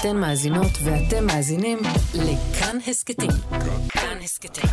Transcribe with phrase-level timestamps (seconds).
[0.00, 1.78] אתן מאזינות ואתם מאזינים
[2.14, 3.30] לכאן הסכתים.
[3.88, 4.70] כאן הסכתים,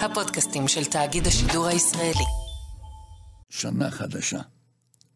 [0.00, 2.24] הפודקאסטים של תאגיד השידור הישראלי.
[3.50, 4.40] שנה חדשה.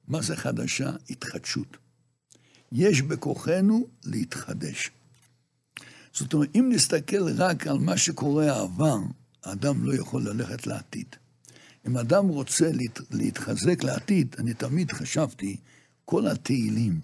[0.08, 0.90] מה זה חדשה?
[1.10, 1.76] התחדשות.
[2.72, 4.90] יש בכוחנו להתחדש.
[6.12, 8.98] זאת אומרת, אם נסתכל רק על מה שקורה העבר,
[9.44, 11.16] האדם לא יכול ללכת לעתיד.
[11.86, 15.56] אם אדם רוצה להת, להתחזק לעתיד, אני תמיד חשבתי,
[16.04, 17.00] כל התהילים,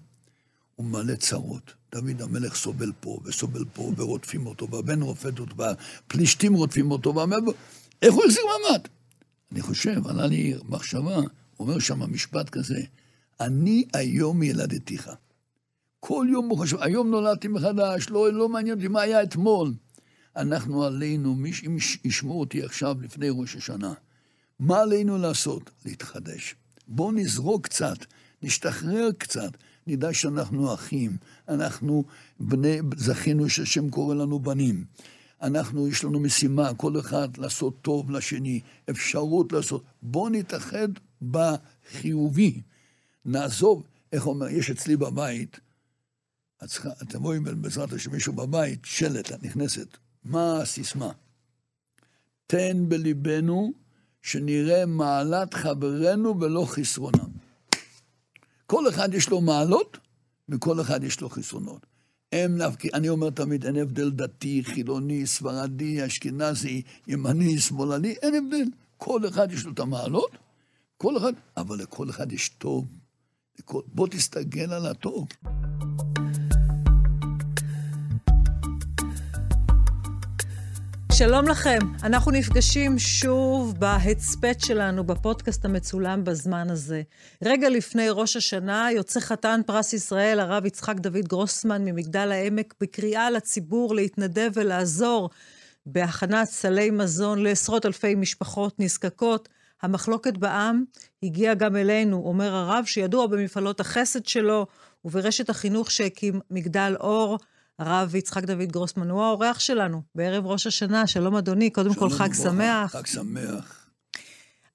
[0.77, 1.75] הוא מלא צרות.
[2.01, 7.37] דוד המלך סובל פה, וסובל פה, ורודפים אותו, והבן רופד אותו, והפלישתים רודפים אותו, ואומר,
[8.03, 8.81] איך הוא החזיק מעמד?
[9.53, 11.21] אני חושב, עלה לי מחשבה,
[11.61, 12.81] אומר שם משפט כזה,
[13.41, 15.11] אני היום ילדתיך.
[16.01, 19.73] כל יום הוא חושב, היום נולדתי מחדש, לא, לא מעניין אותי מה היה אתמול.
[20.37, 23.95] אנחנו עלינו, מי שישמעו אותי עכשיו לפני ראש השנה,
[24.59, 25.71] מה עלינו לעשות?
[25.85, 26.55] להתחדש.
[26.89, 27.97] בואו נזרוק קצת,
[28.43, 29.51] נשתחרר קצת,
[29.87, 31.17] נדע שאנחנו אחים,
[31.49, 32.05] אנחנו
[32.41, 34.85] בני, זכינו שהשם קורא לנו בנים.
[35.43, 39.85] אנחנו, יש לנו משימה, כל אחד לעשות טוב לשני, אפשרות לעשות.
[40.03, 40.89] בואו נתאחד
[41.31, 42.61] בחיובי.
[43.25, 45.61] נעזוב, איך אומר, יש אצלי בבית,
[47.03, 49.97] אתם רואים בעזרת השם מישהו בבית, שלט, את נכנסת.
[50.25, 51.11] מה הסיסמה?
[52.47, 53.73] תן בליבנו
[54.23, 57.36] שנראה מעלת חברינו ולא חסרונם.
[58.67, 59.99] כל אחד יש לו מעלות,
[60.49, 61.87] וכל אחד יש לו חסרונות.
[62.33, 68.67] הם נפקי, אני אומר תמיד, אין הבדל דתי, חילוני, ספרדי, אשכנזי, ימני, שמאלני, אין הבדל.
[68.97, 70.31] כל אחד יש לו את המעלות,
[70.97, 72.85] כל אחד, אבל לכל אחד יש טוב.
[73.87, 75.29] בוא תסתגל על הטוב.
[81.19, 87.03] שלום לכם, אנחנו נפגשים שוב בהצפת שלנו, בפודקאסט המצולם בזמן הזה.
[87.45, 93.31] רגע לפני ראש השנה יוצא חתן פרס ישראל, הרב יצחק דוד גרוסמן ממגדל העמק, בקריאה
[93.31, 95.31] לציבור להתנדב ולעזור
[95.87, 99.49] בהכנת סלי מזון לעשרות אלפי משפחות נזקקות.
[99.83, 100.85] המחלוקת בעם
[101.23, 104.67] הגיעה גם אלינו, אומר הרב, שידוע במפעלות החסד שלו
[105.05, 107.39] וברשת החינוך שהקים מגדל אור.
[107.79, 111.07] הרב יצחק דוד גרוסמן הוא האורח שלנו בערב ראש השנה.
[111.07, 112.93] שלום אדוני, קודם כל חג שמח.
[112.93, 113.91] חג שמח.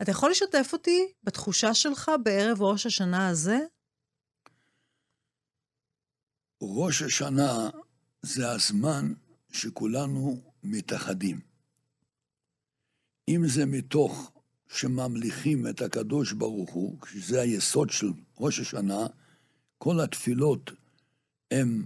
[0.01, 3.59] אתה יכול לשתף אותי בתחושה שלך בערב ראש השנה הזה?
[6.61, 7.69] ראש השנה
[8.21, 9.13] זה הזמן
[9.51, 11.39] שכולנו מתאחדים.
[13.29, 14.31] אם זה מתוך
[14.67, 19.07] שממליכים את הקדוש ברוך הוא, שזה היסוד של ראש השנה,
[19.77, 20.71] כל התפילות
[21.51, 21.85] הן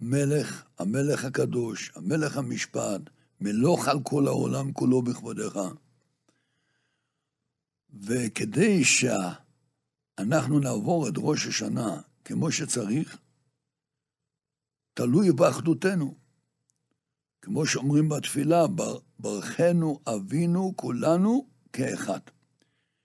[0.00, 3.00] מלך, המלך הקדוש, המלך המשפט,
[3.40, 5.60] מלוך על כל העולם כולו בכבודך.
[8.00, 13.18] וכדי שאנחנו נעבור את ראש השנה כמו שצריך,
[14.94, 16.14] תלוי באחדותנו.
[17.42, 18.66] כמו שאומרים בתפילה,
[19.18, 22.20] ברכנו אבינו כולנו כאחד.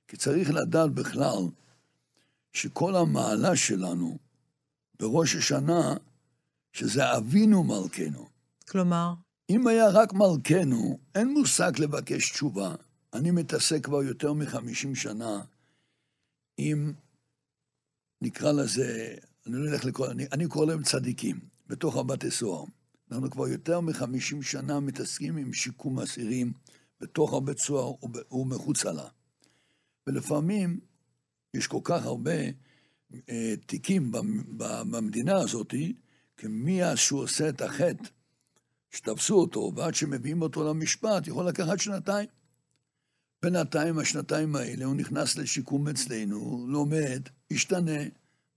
[0.07, 1.47] כי צריך לדעת בכלל
[2.53, 4.17] שכל המעלה שלנו
[4.99, 5.95] בראש השנה
[6.73, 8.27] שזה אבינו מלכנו.
[8.69, 9.13] כלומר?
[9.49, 12.75] אם היה רק מלכנו, אין מושג לבקש תשובה.
[13.13, 15.41] אני מתעסק כבר יותר מחמישים שנה
[16.57, 16.93] עם,
[18.21, 19.15] נקרא לזה,
[19.47, 22.65] אני לא אלך לקרוא, אני, אני קורא להם צדיקים, בתוך הבתי סוהר.
[23.11, 26.53] אנחנו כבר יותר מחמישים שנה מתעסקים עם שיקום אסירים
[27.01, 27.93] בתוך הבית סוהר
[28.31, 29.07] ומחוצה לה.
[30.07, 30.79] ולפעמים
[31.53, 32.31] יש כל כך הרבה
[33.29, 34.11] אה, תיקים
[34.91, 35.93] במדינה הזאתי,
[36.37, 38.03] כי מאז שהוא עושה את החטא,
[38.91, 42.27] שתפסו אותו, ועד שמביאים אותו למשפט, יכול לקחת שנתיים.
[43.43, 47.21] בינתיים, השנתיים האלה, הוא נכנס לשיקום אצלנו, לומד,
[47.53, 48.01] משתנה,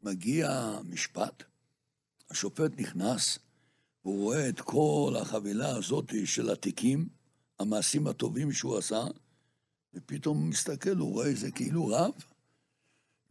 [0.02, 1.42] מגיע משפט.
[2.30, 3.38] השופט נכנס,
[4.04, 7.08] והוא רואה את כל החבילה הזאת של התיקים,
[7.58, 9.04] המעשים הטובים שהוא עשה,
[9.94, 12.12] ופתאום הוא מסתכל, הוא רואה איזה כאילו רב,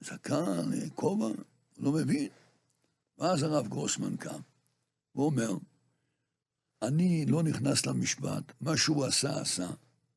[0.02, 1.30] זקן, כובע,
[1.78, 2.28] לא מבין.
[3.18, 4.40] ואז הרב גרוסמן קם,
[5.16, 5.52] ואומר,
[6.82, 9.68] אני לא נכנס למשפט, מה שהוא עשה, עשה,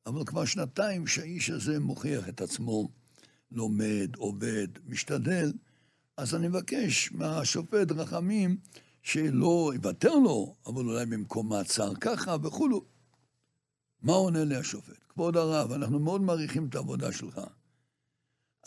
[0.05, 2.89] אבל כבר שנתיים שהאיש הזה מוכיח את עצמו,
[3.51, 5.53] לומד, עובד, משתדל,
[6.17, 8.57] אז אני מבקש מהשופט רחמים
[9.01, 12.85] שלא יוותר לו, אבל אולי במקום מעצר ככה וכולו.
[14.01, 15.03] מה עונה לי השופט?
[15.09, 17.41] כבוד הרב, אנחנו מאוד מעריכים את העבודה שלך,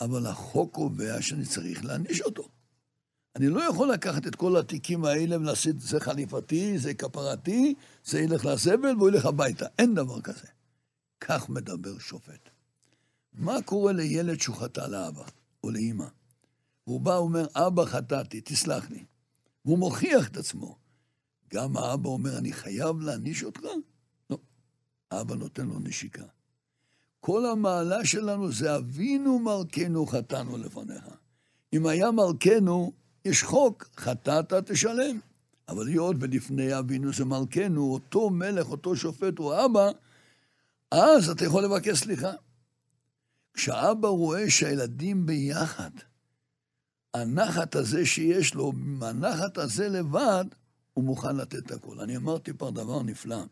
[0.01, 2.49] אבל החוק קובע שאני צריך להעניש אותו.
[3.35, 7.75] אני לא יכול לקחת את כל התיקים האלה ולעשות, זה חליפתי, זה כפרתי,
[8.05, 9.65] זה ילך לזבל והוא ילך הביתה.
[9.79, 10.47] אין דבר כזה.
[11.19, 12.49] כך מדבר שופט.
[13.33, 15.23] מה קורה לילד שהוא חטא לאבא
[15.63, 16.05] או לאימא?
[16.83, 19.03] הוא בא ואומר, אבא חטאתי, תסלח לי.
[19.65, 20.77] והוא מוכיח את עצמו.
[21.53, 23.61] גם האבא אומר, אני חייב להעניש אותך?
[24.29, 24.37] לא.
[25.11, 26.23] האבא נותן לו נשיקה.
[27.19, 31.03] כל המעלה שלנו זה אבינו מלכנו חטאנו לפניך.
[31.73, 32.91] אם היה מלכנו,
[33.25, 35.19] יש חוק, חטאת תשלם.
[35.67, 39.89] אבל היות ולפני אבינו זה מלכנו, אותו מלך, אותו שופט הוא אבא,
[40.91, 42.31] אז אתה יכול לבקש סליחה.
[43.53, 45.91] כשאבא רואה שהילדים ביחד,
[47.13, 50.45] הנחת הזה שיש לו, מהנחת הזה לבד,
[50.93, 51.99] הוא מוכן לתת את הכול.
[51.99, 53.43] אני אמרתי פעם דבר נפלא.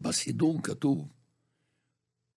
[0.00, 1.08] בסידור כתוב,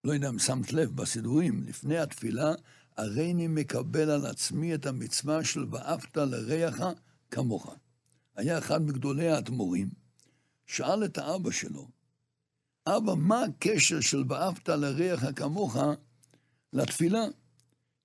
[0.04, 2.52] לא יודע אם שמת לב, בסידורים, לפני התפילה,
[2.96, 6.80] הרי אני מקבל על עצמי את המצווה של ואהבת לרעך
[7.30, 7.74] כמוך.
[8.36, 9.88] היה אחד מגדולי האדמו"רים,
[10.66, 11.88] שאל את האבא שלו,
[12.86, 15.76] אבא, מה הקשר של ואהבת לרעך כמוך
[16.72, 17.24] לתפילה?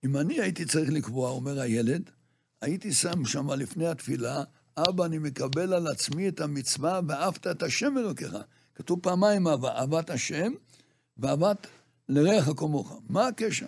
[0.06, 2.10] אם אני הייתי צריך לקבוע, אומר הילד,
[2.62, 4.44] הייתי שם שם לפני התפילה,
[4.78, 8.38] אבא, אני מקבל על עצמי את המצווה ואהבת את השם אלוקיך.
[8.76, 10.52] כתוב פעמיים אהבת השם
[11.18, 11.68] ואהבת
[12.10, 13.02] לרעך כמוך.
[13.10, 13.66] מה הקשר?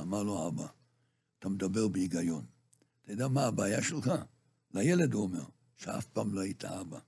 [0.00, 0.66] אמר לו אבא,
[1.38, 2.44] אתה מדבר בהיגיון.
[3.02, 4.12] אתה יודע מה הבעיה שלך?
[4.74, 5.44] לילד הוא אומר,
[5.76, 6.98] שאף פעם לא היית אבא.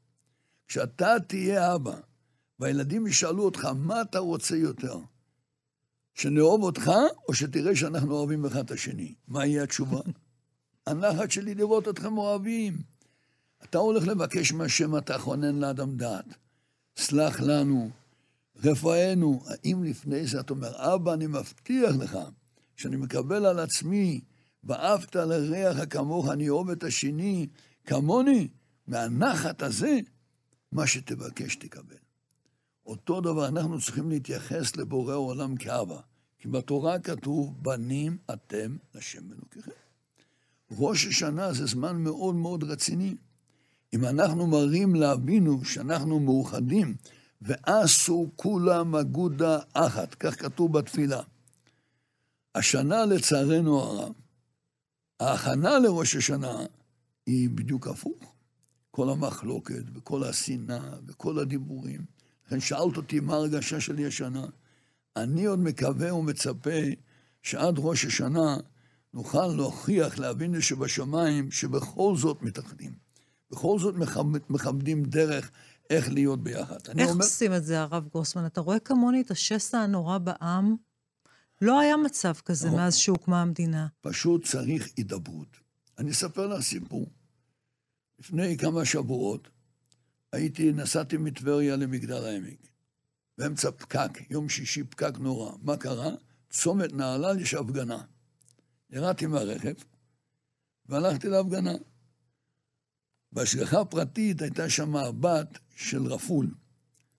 [0.68, 1.96] כשאתה תהיה אבא,
[2.58, 4.98] והילדים ישאלו אותך, מה אתה רוצה יותר?
[6.14, 6.90] שנאהוב אותך,
[7.28, 9.14] או שתראה שאנחנו אוהבים אחד את השני?
[9.28, 10.00] מה יהיה התשובה?
[10.86, 12.82] הנחת שלי לראות אתכם אוהבים.
[13.64, 16.24] אתה הולך לבקש מהשם, אתה חונן לאדם דעת.
[16.96, 17.90] סלח לנו,
[18.64, 19.42] רפאנו.
[19.46, 22.18] האם לפני זה אתה אומר, אבא, אני מבטיח לך
[22.80, 24.20] שאני מקבל על עצמי,
[24.64, 27.46] ואהבת לרעך כמוך, אני אוהב את השני
[27.84, 28.48] כמוני,
[28.86, 29.98] מהנחת הזה,
[30.72, 31.96] מה שתבקש תקבל.
[32.86, 36.00] אותו דבר, אנחנו צריכים להתייחס לבורא העולם כאבא.
[36.38, 39.70] כי בתורה כתוב, בנים אתם לשם אלוקיכם.
[40.70, 43.14] ראש השנה זה זמן מאוד מאוד רציני.
[43.92, 46.94] אם אנחנו מראים לאבינו שאנחנו מאוחדים,
[47.42, 51.22] ועשו כולם אגודה אחת, כך כתוב בתפילה.
[52.54, 54.12] השנה, לצערנו הרב,
[55.20, 56.64] ההכנה לראש השנה
[57.26, 58.34] היא בדיוק הפוך.
[58.90, 62.04] כל המחלוקת וכל השנאה וכל הדיבורים.
[62.46, 64.46] לכן שאלת אותי מה הרגשה שלי השנה.
[65.16, 66.80] אני עוד מקווה ומצפה
[67.42, 68.56] שעד ראש השנה
[69.14, 72.92] נוכל להוכיח לאבינו שבשמיים שבכל זאת מתאחדים.
[73.50, 73.94] בכל זאת
[74.48, 75.50] מכבדים דרך
[75.90, 76.78] איך להיות ביחד.
[76.98, 77.24] איך אומר...
[77.24, 78.46] עושים את זה, הרב גרוסמן?
[78.46, 80.76] אתה רואה כמוני את השסע הנורא בעם?
[81.60, 82.76] לא היה מצב כזה לא.
[82.76, 83.86] מאז שהוקמה המדינה.
[84.00, 85.56] פשוט צריך הידברות.
[85.98, 87.06] אני אספר לך סיפור.
[88.18, 89.48] לפני כמה שבועות
[90.32, 92.68] הייתי, נסעתי מטבריה למגדל העמק.
[93.38, 95.52] באמצע פקק, יום שישי פקק נורא.
[95.62, 96.10] מה קרה?
[96.50, 98.02] צומת נהלל יש הפגנה.
[98.90, 99.74] ירדתי מהרכב
[100.86, 101.72] והלכתי להפגנה.
[103.32, 106.54] בהשגחה פרטית הייתה שם הבת של רפול,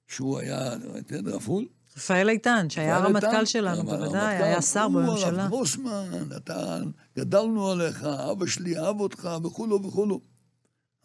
[0.07, 1.67] שהוא היה, ראיתם, רפול?
[1.97, 5.43] רפאל איתן, שהיה הרמטכ"ל שלנו, בוודאי, היה שר בממשלה.
[5.43, 6.79] הוא, גרוסמן, אתה,
[7.15, 10.21] גדלנו עליך, אבא שלי אהב אותך, וכולו וכולו.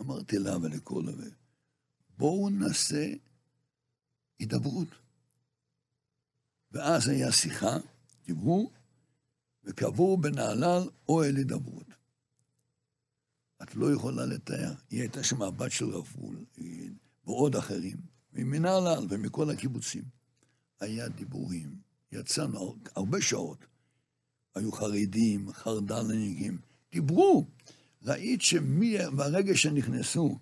[0.00, 1.34] אמרתי לה ולכל הלב,
[2.18, 3.12] בואו נעשה
[4.38, 4.88] הידברות.
[6.72, 7.76] ואז היה שיחה,
[8.26, 8.70] דיברו,
[9.64, 11.86] וקבעו בנהלל אוהל הידברות.
[13.62, 14.72] את לא יכולה לתאר.
[14.90, 16.44] היא הייתה שם הבת של רפול,
[17.24, 17.96] ועוד אחרים,
[18.32, 20.02] ממנהלל ומכל הקיבוצים.
[20.80, 21.76] היה דיבורים,
[22.12, 23.58] יצאנו הרבה שעות.
[24.54, 26.58] היו חרדים, חרד"לניקים,
[26.92, 27.46] דיברו.
[28.02, 30.38] ראית שברגע שנכנסו,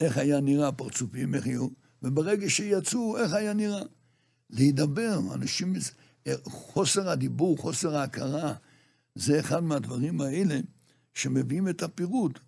[0.00, 1.68] איך היה נראה הפרצופים, איך היו,
[2.02, 3.82] וברגע שיצאו, איך היה נראה.
[4.50, 5.74] להידבר, אנשים,
[6.44, 8.54] חוסר הדיבור, חוסר ההכרה,
[9.14, 10.60] זה אחד מהדברים האלה
[11.14, 12.38] שמביאים את הפירוט.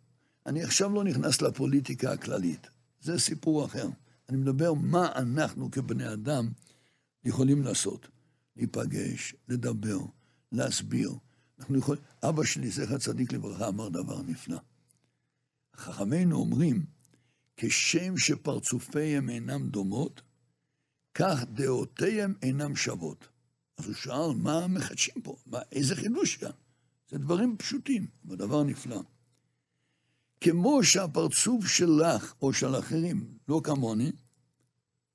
[0.46, 2.66] אני עכשיו לא נכנס לפוליטיקה הכללית,
[3.00, 3.88] זה סיפור אחר.
[4.28, 6.48] אני מדבר מה אנחנו כבני אדם
[7.24, 8.08] יכולים לעשות.
[8.56, 9.98] להיפגש, לדבר,
[10.52, 11.12] להסביר.
[11.58, 12.02] אנחנו יכולים...
[12.22, 14.58] אבא שלי, זכר צדיק לברכה, אמר דבר נפלא.
[15.76, 16.86] חכמינו אומרים,
[17.56, 20.22] כשם שפרצופיהם אינם דומות,
[21.14, 23.28] כך דעותיהם אינם שוות.
[23.76, 25.36] אז הוא שאל, מה מחדשים פה?
[25.46, 26.50] מה, איזה חידוש כאן?
[27.10, 29.00] זה דברים פשוטים, אבל דבר נפלא.
[30.40, 34.12] כמו שהפרצוף שלך או של אחרים לא כמוני,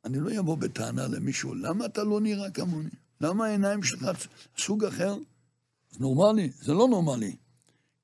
[0.09, 2.89] אני לא אבוא בטענה למישהו, למה אתה לא נראה כמוני?
[3.21, 4.09] למה העיניים שלך
[4.57, 5.15] סוג אחר?
[5.91, 6.51] זה נורמלי?
[6.61, 7.35] זה לא נורמלי.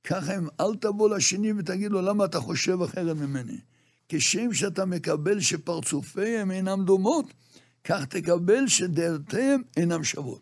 [0.04, 3.58] ככה הם, אל תבוא לשני ותגיד לו, למה אתה חושב אחרת ממני?
[4.10, 7.26] כשם שאתה מקבל שפרצופיהם אינם דומות,
[7.84, 10.42] כך תקבל שדעותיהם אינם שוות.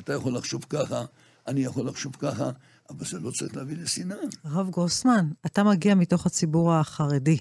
[0.00, 1.04] אתה יכול לחשוב ככה,
[1.46, 2.50] אני יכול לחשוב ככה,
[2.90, 4.16] אבל זה לא צריך להביא לשנאה.
[4.44, 7.38] הרב גרוסמן, אתה מגיע מתוך הציבור החרדי.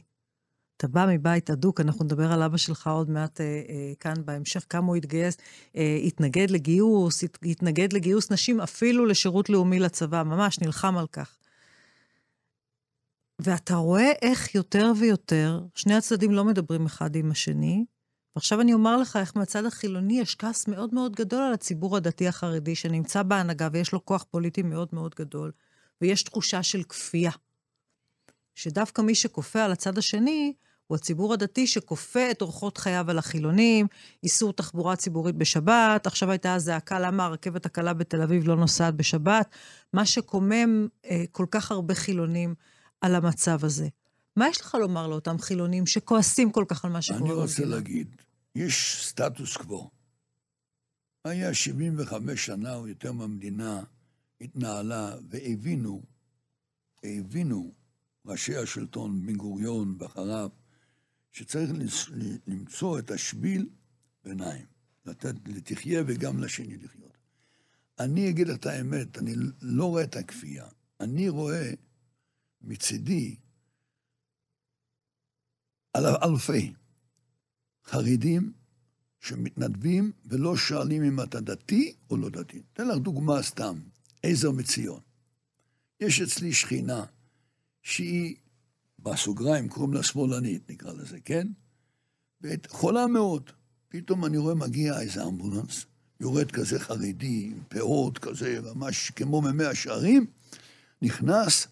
[0.81, 4.65] אתה בא מבית אדוק, אנחנו נדבר על אבא שלך עוד מעט אה, אה, כאן בהמשך,
[4.69, 5.37] כמה הוא התגייס,
[5.75, 11.37] אה, התנגד לגיוס, הת, התנגד לגיוס נשים אפילו לשירות לאומי לצבא, ממש נלחם על כך.
[13.39, 17.85] ואתה רואה איך יותר ויותר, שני הצדדים לא מדברים אחד עם השני,
[18.35, 22.27] ועכשיו אני אומר לך איך מהצד החילוני יש כעס מאוד מאוד גדול על הציבור הדתי
[22.27, 25.51] החרדי, שנמצא בהנהגה ויש לו כוח פוליטי מאוד מאוד גדול,
[26.01, 27.31] ויש תחושה של כפייה.
[28.55, 30.53] שדווקא מי שכופה על הצד השני,
[30.91, 33.87] הוא הציבור הדתי שכופה את אורחות חייו על החילונים,
[34.23, 39.49] איסור תחבורה ציבורית בשבת, עכשיו הייתה זעקה למה הרכבת הקלה בתל אביב לא נוסעת בשבת,
[39.93, 42.55] מה שקומם אה, כל כך הרבה חילונים
[43.01, 43.87] על המצב הזה.
[44.35, 47.35] מה יש לך לומר לאותם חילונים שכועסים כל כך על מה שקורה במדינה?
[47.35, 48.15] אני רוצה להגיד,
[48.55, 49.89] יש סטטוס קוו.
[51.25, 53.83] היה 75 שנה או יותר מהמדינה
[54.41, 56.01] התנהלה והבינו,
[57.03, 57.71] הבינו
[58.25, 60.49] ראשי השלטון, בן גוריון ואחריו,
[61.31, 61.71] שצריך
[62.47, 63.69] למצוא את השביל
[64.23, 64.65] ביניים,
[65.05, 67.17] לתת לתחיה וגם לשני לחיות.
[67.99, 70.67] אני אגיד את האמת, אני לא רואה את הכפייה.
[70.99, 71.71] אני רואה
[72.61, 73.35] מצידי
[75.93, 76.73] על אלפי
[77.85, 78.53] חרדים
[79.19, 82.61] שמתנדבים ולא שואלים אם אתה דתי או לא דתי.
[82.73, 83.79] אתן לך דוגמה סתם,
[84.23, 84.99] עזר מציון.
[85.99, 87.05] יש אצלי שכינה
[87.81, 88.35] שהיא,
[89.03, 91.47] בסוגריים קוראים לה שמאלנית, נקרא לזה, כן?
[92.69, 93.49] חולה מאוד.
[93.89, 95.85] פתאום אני רואה מגיע איזה אמבולנס,
[96.19, 100.25] יורד כזה חרדי, עם פאות כזה, ממש כמו ממאה שערים,
[101.01, 101.67] נכנס,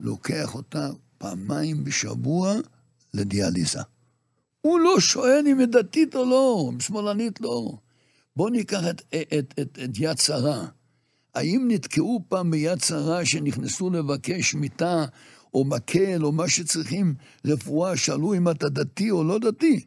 [0.00, 2.54] לוקח אותה פעמיים בשבוע
[3.14, 3.80] לדיאליזה.
[4.60, 7.78] הוא לא שואל אם היא דתית או לא, אם שמאלנית לא.
[8.36, 10.66] בואו ניקח את, את, את, את יד שרה.
[11.34, 15.04] האם נתקעו פעם ביד שרה שנכנסו לבקש מיטה
[15.54, 17.14] או מקל או מה שצריכים
[17.46, 19.84] רפואה, שאלו אם אתה דתי או לא דתי?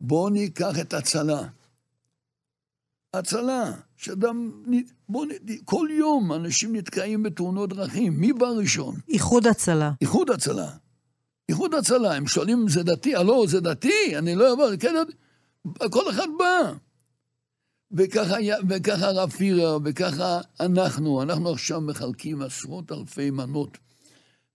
[0.00, 1.48] בואו ניקח את הצלה.
[3.14, 4.50] הצלה, שאדם,
[5.08, 5.26] בוא,
[5.64, 8.94] כל יום אנשים נתקעים בתאונות דרכים, מי בא ראשון?
[9.08, 9.92] איחוד הצלה.
[10.00, 10.70] איחוד הצלה.
[11.48, 14.94] איחוד הצלה, הם שואלים אם זה דתי, הלא, זה דתי, אני לא אעבור, כן,
[15.90, 16.72] כל אחד בא.
[17.92, 18.36] וככה,
[18.68, 23.78] וככה הרב פירר, וככה אנחנו, אנחנו עכשיו מחלקים עשרות אלפי מנות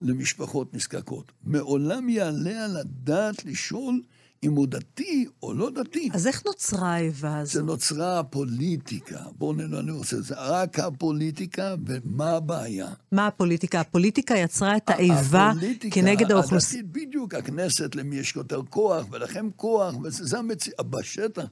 [0.03, 1.31] למשפחות נזקקות.
[1.43, 4.01] מעולם יעלה על הדעת לשאול
[4.43, 6.09] אם הוא דתי או לא דתי.
[6.13, 7.53] אז איך נוצרה האיבה הזו?
[7.53, 9.19] זה נוצרה הפוליטיקה.
[9.37, 12.87] בואו נראה, אני רוצה, זה רק הפוליטיקה, ומה הבעיה?
[13.11, 13.79] מה הפוליטיקה?
[13.79, 15.51] הפוליטיקה יצרה את האיבה
[15.91, 16.83] כנגד האוכלוסייה.
[16.83, 20.89] הפוליטיקה בדיוק, הכנסת, למי יש יותר כוח, ולכם כוח, וזה המציאות.
[20.89, 21.45] בשטח,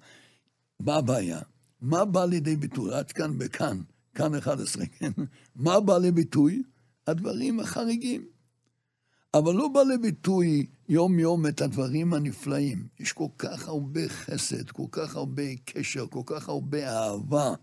[0.79, 1.39] מה הבעיה?
[1.81, 2.93] מה בא לידי ביטוי?
[2.93, 3.81] עד כאן בכאן,
[4.15, 5.11] כאן 11, כן?
[5.55, 6.63] מה בא לביטוי?
[7.07, 8.25] הדברים החריגים.
[9.33, 12.87] אבל לא בא לביטוי יום-יום את הדברים הנפלאים.
[12.99, 17.53] יש כל כך הרבה חסד, כל כך הרבה קשר, כל כך הרבה אהבה.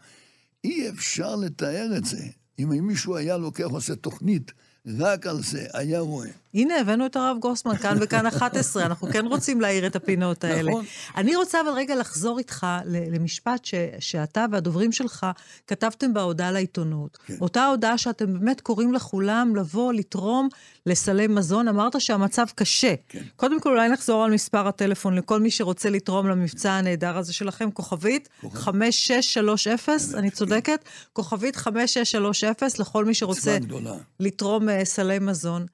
[0.64, 2.26] אי אפשר לתאר את זה.
[2.58, 4.52] אם מישהו היה לוקח, עושה תוכנית
[4.98, 6.30] רק על זה, היה רואה.
[6.58, 10.70] הנה, הבאנו את הרב גרוסמן כאן וכאן 11, אנחנו כן רוצים להאיר את הפינות האלה.
[10.70, 10.84] נכון.
[11.16, 15.26] אני רוצה אבל רגע לחזור איתך למשפט ש, שאתה והדוברים שלך
[15.66, 17.18] כתבתם בהודעה לעיתונות.
[17.26, 17.34] כן.
[17.40, 20.48] אותה הודעה שאתם באמת קוראים לכולם לבוא, לתרום
[20.86, 21.68] לסלי מזון.
[21.68, 22.94] אמרת שהמצב קשה.
[23.08, 23.22] כן.
[23.36, 27.70] קודם כל, אולי נחזור על מספר הטלפון לכל מי שרוצה לתרום למבצע הנהדר הזה שלכם,
[27.70, 30.84] כוכבית 5630, אני צודקת?
[31.12, 33.58] כוכבית 5630 לכל מי שרוצה
[34.20, 35.66] לתרום אה, סלי מזון.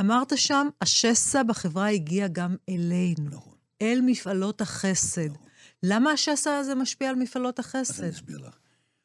[0.00, 3.30] אמרת שם, השסע בחברה הגיע גם אלינו.
[3.30, 3.54] נכון.
[3.82, 5.30] אל מפעלות החסד.
[5.30, 5.46] נכון.
[5.82, 8.02] למה השסע הזה משפיע על מפעלות החסד?
[8.02, 8.58] אני אסביר לך.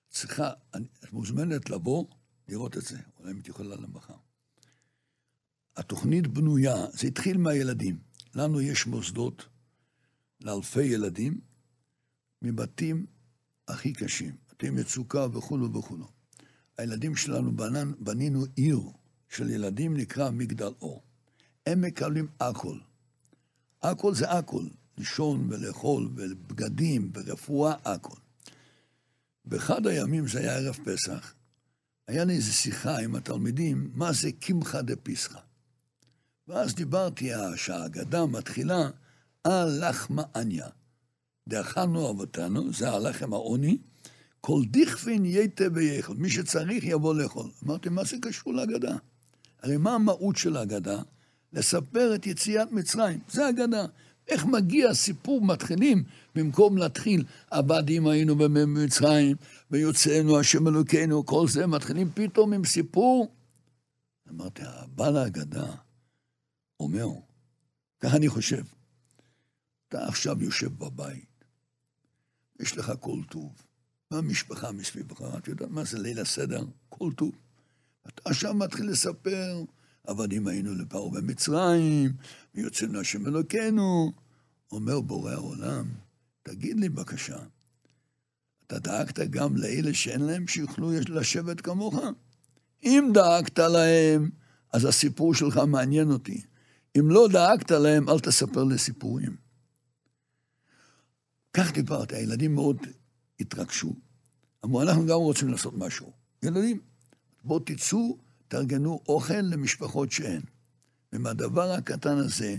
[0.10, 2.06] צריכה, את מוזמנת לבוא,
[2.48, 4.14] לראות את זה, אולי אם את יכולה למחר.
[5.78, 8.00] התוכנית בנויה, זה התחיל מהילדים.
[8.36, 9.46] לנו יש מוסדות
[10.42, 11.42] לאלפי ילדים
[12.42, 13.06] מבתים
[13.68, 16.08] הכי קשים, בתי מצוקה וכולו וכולו.
[16.78, 18.82] הילדים שלנו בנן, בנינו עיר
[19.32, 21.02] של ילדים נקרא מגדל אור.
[21.66, 22.78] הם מקבלים הכל.
[23.82, 24.64] הכל זה הכל,
[24.98, 28.18] לישון ולאכול ובגדים ורפואה, הכל.
[29.46, 31.34] באחד הימים, זה היה ערב פסח,
[32.08, 35.40] היה לי איזו שיחה עם התלמידים, מה זה קמחא דפסחא.
[36.48, 38.90] ואז דיברתי שהאגדה מתחילה
[39.44, 40.66] על לחמא עניא.
[41.50, 43.78] דאכלנו אבותינו, זה הלחם העוני,
[44.42, 47.52] כל דכפין ייתה ויאכל, מי שצריך יבוא לאכול.
[47.64, 48.98] אמרתי, מה זה קשור להגדה?
[49.62, 51.02] הרי מה המהות של ההגדה?
[51.54, 53.20] לספר את יציאת מצרים.
[53.30, 53.86] זה ההגדה.
[54.28, 56.04] איך מגיע סיפור מתחילים,
[56.36, 59.38] במקום להתחיל, עבדים היינו במצרים,
[59.72, 63.36] ויוצאנו השם אלוקינו, כל זה, מתחילים פתאום עם סיפור.
[64.30, 65.76] אמרתי, הבעל ההגדה
[66.80, 67.08] אומר,
[68.00, 68.64] ככה אני חושב.
[69.88, 71.46] אתה עכשיו יושב בבית,
[72.60, 73.54] יש לך כל טוב,
[74.12, 76.64] והמשפחה מסביבך, את יודעת מה זה ליל הסדר?
[76.90, 77.32] כל טוב.
[78.26, 79.64] עכשיו מתחיל לספר,
[80.08, 82.14] עבדים היינו לפרעה במצרים,
[82.56, 84.12] ויוצאנו השם אלוקינו.
[84.72, 85.86] אומר בורא העולם,
[86.44, 87.38] תגיד לי בבקשה,
[88.68, 91.96] אתה דאגת גם לאלה שאין להם שיוכלו לשבת כמוך?
[92.84, 94.30] אם דאגת להם,
[94.74, 96.42] אז הסיפור שלך מעניין אותי.
[97.00, 99.36] אם לא דאגת להם, אל תספר לי סיפורים.
[101.54, 102.78] כך דיברת, הילדים מאוד
[103.40, 103.94] התרגשו.
[104.66, 106.12] אמרו, אנחנו גם רוצים לעשות משהו.
[106.44, 106.80] ילדים,
[107.44, 108.18] בואו תצאו,
[108.48, 110.42] תארגנו אוכל למשפחות שאין.
[111.14, 112.56] ומהדבר הקטן הזה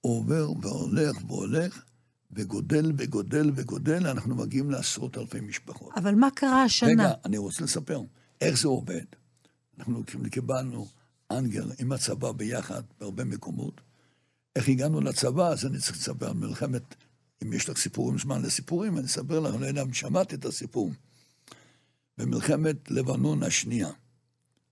[0.00, 1.84] עובר והולך והולך,
[2.32, 5.92] וגודל וגודל וגודל, אנחנו מגיעים לעשרות אלפי משפחות.
[5.96, 6.90] אבל מה קרה השנה?
[6.90, 8.00] רגע, אני רוצה לספר
[8.40, 9.04] איך זה עובד.
[9.78, 10.86] אנחנו קיבלנו
[11.30, 13.80] אנגר עם הצבא ביחד בהרבה מקומות.
[14.56, 16.94] איך הגענו לצבא, אז אני צריך לספר על מלחמת,
[17.42, 20.44] אם יש לך סיפורים, זמן לסיפורים, אני אספר לך, אני לא יודע אם שמעתי את
[20.44, 20.90] הסיפור.
[22.20, 23.90] במלחמת לבנון השנייה,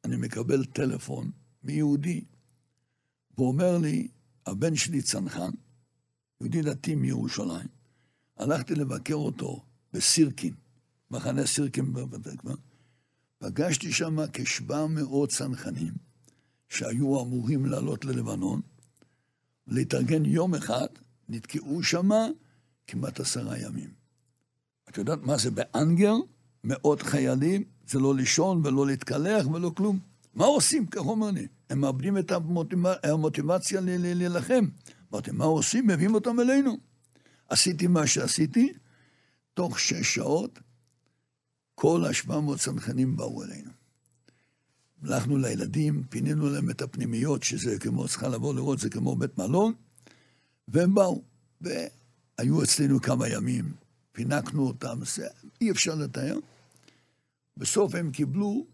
[0.05, 1.31] אני מקבל טלפון
[1.65, 2.25] מיהודי,
[3.37, 4.09] והוא אומר לי,
[4.47, 5.51] הבן שלי צנחן,
[6.41, 7.69] יהודי דתי מירושלים.
[8.37, 10.55] הלכתי לבקר אותו בסירקין,
[11.11, 12.55] מחנה סירקין בתקווה.
[13.39, 15.93] פגשתי שם כ-700 צנחנים
[16.69, 18.61] שהיו אמורים לעלות ללבנון,
[19.67, 20.89] להתארגן יום אחד,
[21.29, 22.09] נתקעו שם
[22.87, 23.91] כמעט עשרה ימים.
[24.89, 26.15] את יודעת מה זה באנגר?
[26.65, 29.99] מאות חיילים, זה לא לישון ולא להתקלח ולא כלום.
[30.35, 30.87] מה עושים?
[31.35, 31.47] לי.
[31.71, 32.33] הם מאבדים את
[33.05, 34.69] המוטיבציה להילחם.
[35.13, 35.87] אמרתי, מה עושים?
[35.87, 36.77] מביאים אותם אלינו.
[37.49, 38.73] עשיתי מה שעשיתי,
[39.55, 40.59] תוך שש שעות
[41.75, 43.71] כל השבע מאות צנחנים באו אלינו.
[45.03, 49.73] הלכנו לילדים, פינינו להם את הפנימיות, שזה כמו, צריכה לבוא לראות, זה כמו בית מלון,
[50.69, 51.23] והם באו.
[51.61, 53.73] והיו אצלנו כמה ימים,
[54.19, 55.29] פינקנו אותם, זה
[55.61, 56.39] אי אפשר לתאר.
[57.57, 58.67] בסוף הם קיבלו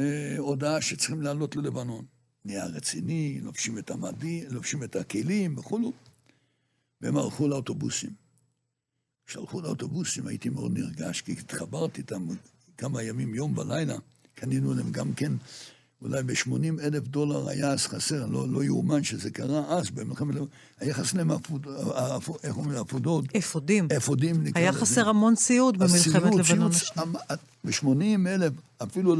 [0.00, 2.04] אה, הודעה שצריכים לעלות ללבנון.
[2.44, 5.92] נהיה רציני, לובשים את המדים, לובשים את הכלים וכולו,
[7.00, 8.10] והם הלכו לאוטובוסים.
[9.26, 12.26] כשהלכו לאוטובוסים הייתי מאוד נרגש, כי התחברתי איתם
[12.76, 13.96] כמה ימים, יום ולילה,
[14.34, 15.32] קנינו להם גם כן,
[16.02, 20.34] אולי ב-80 אלף דולר היה אז חסר, לא, לא יאומן שזה קרה אז, במלחמת...
[20.78, 21.30] היה חסר להם
[22.44, 22.80] איך אומרים?
[22.80, 23.24] אפודות.
[23.36, 23.88] אפודים.
[23.96, 27.08] אפודים, נקרא היה חסר המון ציוד במלחמת לבנון השנייה.
[27.64, 29.16] ב-80 אלף, אפילו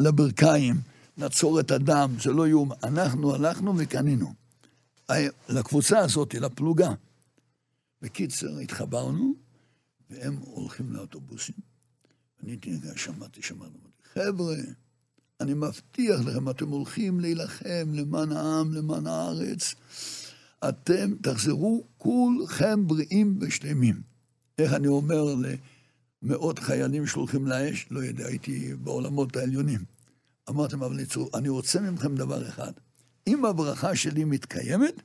[0.00, 0.76] לברכיים.
[1.16, 2.74] נעצור את הדם, זה לא יאומן.
[2.84, 4.34] אנחנו הלכנו וקנינו.
[5.48, 6.92] לקבוצה הזאת, לפלוגה.
[8.02, 9.34] בקיצר, התחברנו,
[10.10, 11.54] והם הולכים לאוטובוסים.
[12.42, 12.56] אני
[12.96, 13.78] שמעתי, שמענו,
[14.14, 14.54] חבר'ה,
[15.40, 19.74] אני מבטיח לכם, אתם הולכים להילחם למען העם, למען הארץ.
[20.68, 24.00] אתם תחזרו כולכם בריאים ושלמים.
[24.58, 25.34] איך אני אומר
[26.22, 27.86] למאות חיילים שהולכים לאש?
[27.90, 29.80] לא יודע, הייתי בעולמות העליונים.
[30.50, 31.00] אמרתם, אבל
[31.34, 32.72] אני רוצה מכם דבר אחד.
[33.26, 35.02] אם הברכה שלי מתקיימת,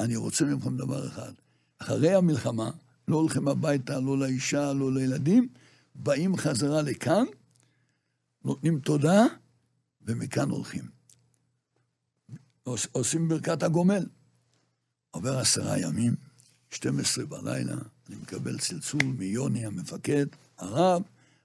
[0.00, 1.32] אני רוצה מכם דבר אחד.
[1.78, 2.70] אחרי המלחמה,
[3.08, 5.48] לא הולכים הביתה, לא לאישה, לא לילדים,
[5.94, 7.24] באים חזרה לכאן,
[8.44, 9.24] נותנים תודה,
[10.02, 10.84] ומכאן הולכים.
[12.92, 14.06] עושים ברכת הגומל.
[15.10, 16.14] עובר עשרה ימים,
[16.70, 17.74] 12 בלילה,
[18.08, 20.26] אני מקבל צלצול מיוני המפקד,
[20.58, 21.02] הרב,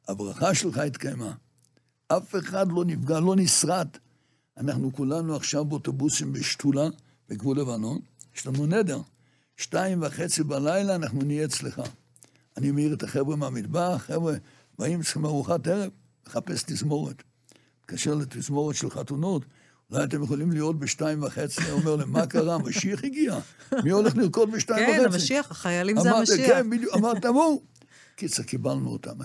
[0.08, 1.34] הברכה שלך התקיימה.
[2.08, 3.98] אף אחד לא נפגע, לא נסרט.
[4.58, 6.88] אנחנו כולנו עכשיו באוטובוסים בשתולה,
[7.30, 8.00] בגבול לבנון,
[8.36, 9.02] יש לנו נדר.
[9.58, 11.82] שתיים וחצי בלילה אנחנו נהיה אצלך.
[12.58, 14.36] אני מעיר את החבר'ה מהמטבח, חבר'ה,
[14.80, 15.92] באים צריכים ארוחת ערב,
[16.28, 17.24] לחפש תזמורת.
[17.80, 19.46] מתקשר לתזמורת של חתונות,
[19.92, 22.56] אולי אתם יכולים להיות בשתיים וחצי, אומר להם, מה קרה?
[22.56, 23.40] המשיח הגיע.
[23.84, 25.08] מי הולך לרקוד בשתיים כן, וחצי?
[25.08, 26.48] כן, המשיח, החיילים זה המשיח.
[26.48, 27.62] כן, בדיוק, אמר, תבואו.
[28.16, 29.18] קיצר, קיבלנו אותם.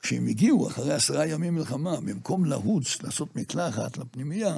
[0.00, 4.56] כשהם הגיעו, אחרי עשרה ימים מלחמה, במקום לרוץ, לעשות מקלחת לפנימייה,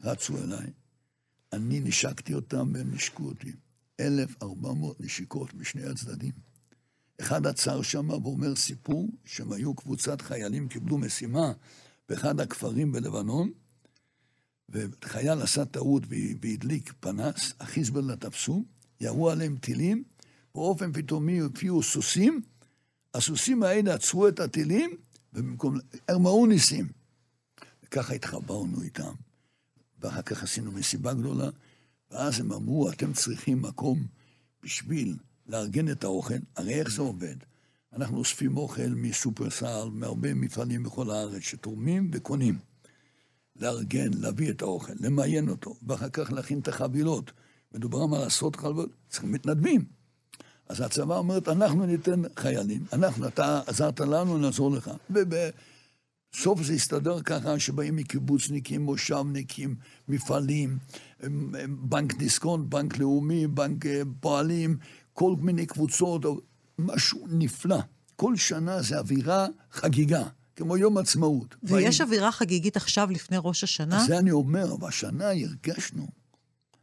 [0.00, 0.66] רצו אליי.
[1.52, 3.52] אני נשקתי אותם והם נשקו אותי.
[4.00, 6.47] 1,400 נשיקות משני הצדדים.
[7.20, 11.52] אחד עצר שם ואומר סיפור שהם היו קבוצת חיילים, קיבלו משימה
[12.08, 13.50] באחד הכפרים בלבנון,
[14.68, 16.02] וחייל עשה טעות
[16.40, 18.64] והדליק פנס, החיזבאללה תפסו,
[19.00, 20.04] ירו עליהם טילים,
[20.54, 22.42] באופן פתאומי הופיעו סוסים,
[23.14, 24.96] הסוסים האלה עצרו את הטילים,
[25.32, 25.78] ובמקום...
[26.08, 26.88] הרמאו ניסים.
[27.84, 29.12] וככה התחברנו איתם.
[30.00, 31.50] ואחר כך עשינו מסיבה גדולה,
[32.10, 34.06] ואז הם אמרו, אתם צריכים מקום
[34.62, 35.16] בשביל
[35.48, 36.34] לארגן את האוכל.
[36.56, 37.36] הרי איך זה עובד?
[37.92, 42.58] אנחנו אוספים אוכל מסופרסל, מהרבה מפעלים בכל הארץ, שתורמים וקונים.
[43.56, 47.32] לארגן, להביא את האוכל, למיין אותו, ואחר כך להכין את החבילות.
[47.74, 49.84] מדובר על עשרות חבילות, צריכים מתנדבים.
[50.68, 54.90] אז הצבא אומרת, אנחנו ניתן חיילים, אנחנו, אתה עזרת לנו, נעזור לך.
[55.10, 59.74] ובסוף זה הסתדר ככה שבאים מקיבוצניקים, מושבניקים,
[60.08, 60.78] מפעלים,
[61.68, 64.78] בנק דיסקונט, בנק לאומי, בנק אה, פועלים,
[65.18, 66.22] כל מיני קבוצות,
[66.78, 67.78] משהו נפלא.
[68.16, 70.28] כל שנה זה אווירה חגיגה.
[70.56, 71.56] כמו יום עצמאות.
[71.62, 72.08] ויש באים...
[72.08, 74.04] אווירה חגיגית עכשיו, לפני ראש השנה?
[74.06, 76.08] זה אני אומר, והשנה הרגשנו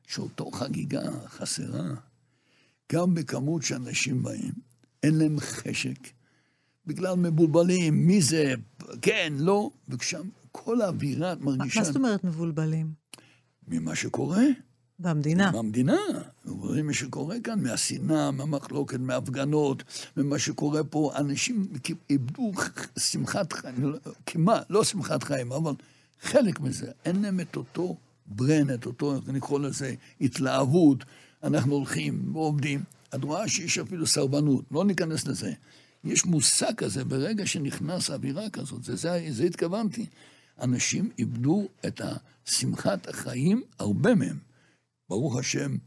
[0.07, 1.83] שאותו חגיגה חסרה.
[2.91, 4.53] גם בכמות שאנשים באים,
[5.03, 5.99] אין להם חשק,
[6.85, 8.53] בגלל מבולבלים, מי זה,
[9.01, 11.79] כן, לא, ושם כל האווירה, את מרגישה...
[11.79, 12.93] מה זאת אומרת מבולבלים?
[13.67, 14.43] ממה שקורה.
[14.99, 15.51] במדינה.
[15.51, 15.97] במדינה.
[16.45, 19.83] רואים מה שקורה כאן, מהשנאה, מהמחלוקת, מההפגנות,
[20.17, 21.11] ממה שקורה פה.
[21.15, 21.67] אנשים
[22.09, 22.51] איבדו
[22.99, 23.93] שמחת חיים,
[24.25, 25.73] כמעט, לא שמחת חיים, אבל
[26.21, 26.91] חלק מזה.
[27.05, 31.03] אין להם את אותו ברן, את אותו, איך נקרא לזה, התלהבות.
[31.43, 32.83] אנחנו הולכים ועובדים.
[33.15, 35.53] את רואה שיש אפילו סרבנות, לא ניכנס לזה.
[36.03, 40.05] יש מושג כזה, ברגע שנכנס אווירה כזאת, זה, זה, זה התכוונתי.
[40.61, 42.01] אנשים איבדו את
[42.45, 44.37] שמחת החיים, הרבה מהם.
[45.09, 45.77] ברוך השם,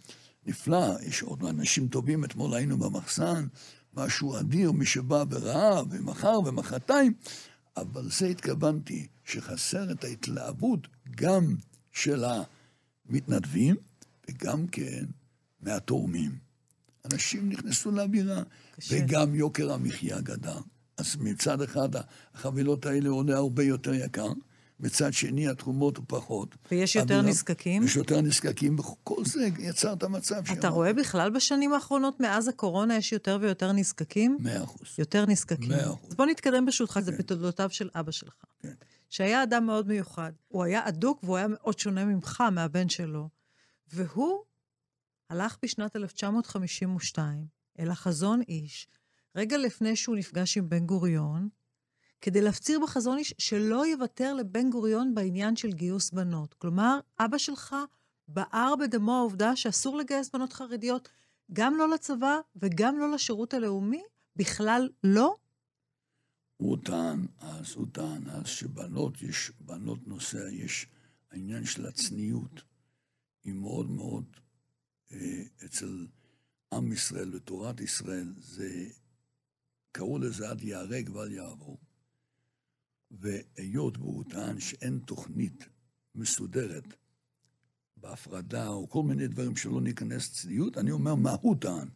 [0.47, 3.47] נפלא, יש עוד אנשים טובים, אתמול היינו במחסן,
[3.95, 7.13] משהו אדיר, מי שבא וראה, ומחר ומחרתיים,
[7.77, 11.57] אבל זה התכוונתי, שחסר את ההתלהבות גם
[11.93, 12.25] של
[13.09, 13.77] המתנדבים,
[14.29, 15.05] וגם כן
[15.61, 16.39] מהתורמים.
[17.13, 18.43] אנשים נכנסו לאווירה,
[18.91, 20.59] וגם יוקר המחיה גדל.
[20.97, 21.89] אז מצד אחד,
[22.35, 24.33] החבילות האלה עולה הרבה יותר יקר,
[24.81, 26.57] מצד שני התרומות הוא פחות.
[26.71, 27.83] ויש יותר אווירה, נזקקים?
[27.83, 30.59] יש יותר נזקקים, וכל זה יצר את המצב שלנו.
[30.59, 34.39] אתה רואה בכלל בשנים האחרונות, מאז הקורונה, יש יותר ויותר נזקקים?
[34.41, 34.89] מאה אחוז.
[34.99, 35.69] יותר נזקקים.
[35.69, 36.11] מאה אחוז.
[36.11, 37.01] אז בוא נתקדם ברשותך, כן.
[37.01, 38.45] זה בתולדותיו של אבא שלך.
[38.61, 38.73] כן.
[39.11, 40.33] שהיה אדם מאוד מיוחד.
[40.49, 43.29] הוא היה אדוק והוא היה מאוד שונה ממך, מהבן שלו.
[43.93, 44.43] והוא
[45.31, 47.47] הלך בשנת 1952
[47.79, 48.89] אל החזון איש,
[49.37, 51.49] רגע לפני שהוא נפגש עם בן גוריון,
[52.21, 56.55] כדי להפציר בחזון איש שלא יוותר לבן גוריון בעניין של גיוס בנות.
[56.55, 57.77] כלומר, אבא שלך
[58.29, 61.09] בער בדמו העובדה שאסור לגייס בנות חרדיות,
[61.53, 64.03] גם לא לצבא וגם לא לשירות הלאומי,
[64.37, 65.37] בכלל לא?
[66.57, 70.87] הוא טען אז, הוא טען אז שבנות, יש בנות נוסע, יש
[71.31, 72.63] העניין של הצניעות,
[73.45, 74.25] היא מאוד מאוד
[75.13, 76.07] אה, אצל
[76.73, 78.89] עם ישראל ותורת ישראל, זה,
[79.93, 81.79] קראו לזה עד ייהרג ואל יעבור.
[83.11, 85.69] והיות והוא טען שאין תוכנית
[86.15, 86.85] מסודרת
[87.97, 91.89] בהפרדה או כל מיני דברים שלא ניכנס צניעות, אני אומר מה הוא טען.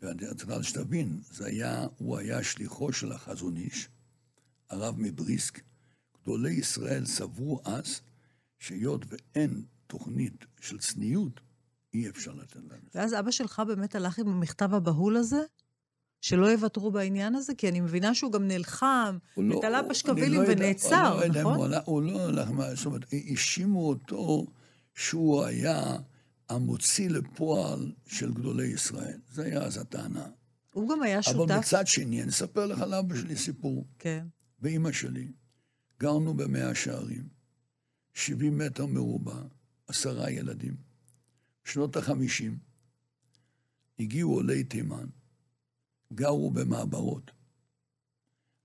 [0.00, 3.88] ואני רוצה שתבין, זה היה, הוא היה שליחו של החזון איש,
[4.70, 5.60] הרב מבריסק.
[6.22, 8.00] גדולי ישראל סברו אז
[8.58, 11.40] שהיות ואין תוכנית של צניעות,
[11.94, 12.80] אי אפשר לתת להם.
[12.94, 15.40] ואז אבא שלך באמת הלך עם המכתב הבהול הזה?
[16.26, 17.54] שלא יוותרו בעניין הזה?
[17.54, 21.70] כי אני מבינה שהוא גם נלחם, לא- ותלה פשקווילים לא ונעצר, לא נכון?
[21.84, 24.46] הוא לא הלך, זאת אומרת, האשימו אותו
[24.94, 25.96] שהוא היה
[26.48, 29.18] המוציא לפועל של גדולי ישראל.
[29.32, 30.26] זה היה אז הטענה.
[30.72, 31.50] הוא גם היה שותף...
[31.50, 33.86] אבל מצד שני, אני אספר לך על אבא שלי סיפור.
[33.98, 34.26] כן.
[34.60, 35.32] ואימא שלי,
[36.00, 37.28] גרנו במאה שערים,
[38.14, 39.42] 70 מטר מרובע,
[39.88, 40.76] עשרה ילדים.
[41.64, 42.58] בשנות החמישים
[43.98, 45.06] הגיעו עולי תימן,
[46.12, 47.30] גרו במעברות.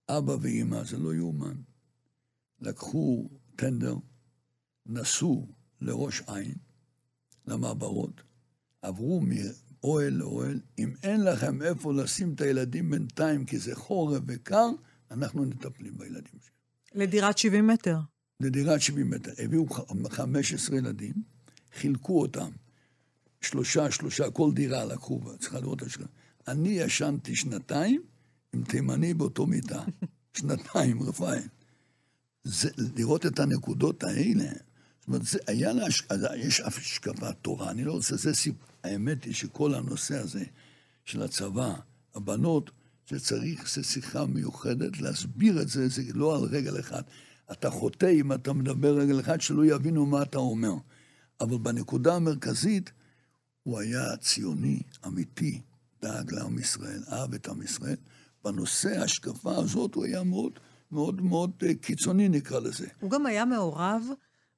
[0.10, 1.56] אבא ואימא, זה לא יאומן.
[2.60, 3.96] לקחו טנדר,
[4.86, 5.48] נסעו
[5.82, 6.56] לראש עין,
[7.48, 8.22] למעברות,
[8.82, 14.68] עברו מאוהל לאוהל, אם אין לכם איפה לשים את הילדים בינתיים כי זה חורף וקר,
[15.12, 17.04] אנחנו מטפלים בילדים שלנו.
[17.04, 18.00] לדירת 70 מטר.
[18.40, 19.32] לדירת 70 מטר.
[19.38, 19.66] הביאו
[20.10, 21.14] 15 ילדים,
[21.74, 22.52] חילקו אותם.
[23.42, 26.08] שלושה, שלושה, כל דירה לקחו, צריכה לראות את השקעה.
[26.48, 28.04] אני ישנתי שנתיים
[28.54, 29.84] עם תימני באותו מיטה.
[30.38, 31.42] שנתיים, רפאל.
[32.44, 34.50] זה, לראות את הנקודות האלה,
[35.00, 35.86] זאת אומרת, זה היה לה,
[36.38, 40.44] יש אף השקפת תורה, אני לא רוצה, זה סיפור, האמת היא שכל הנושא הזה
[41.06, 41.74] של הצבא,
[42.16, 42.72] הבנות,
[43.10, 47.02] זה צריך, זה שיחה מיוחדת, להסביר את זה, זה לא על רגל אחד.
[47.52, 50.74] אתה חוטא אם אתה מדבר רגל אחד, שלא יבינו מה אתה אומר.
[51.42, 52.92] אבל בנקודה המרכזית,
[53.64, 55.62] הוא היה ציוני, אמיתי,
[56.02, 57.96] דאג לעם ישראל, אהב את עם ישראל.
[58.44, 60.60] בנושא ההשקפה הזאת הוא היה מאוד
[60.92, 62.88] מאוד מאוד אה, קיצוני, נקרא לזה.
[63.00, 64.04] הוא גם היה מעורב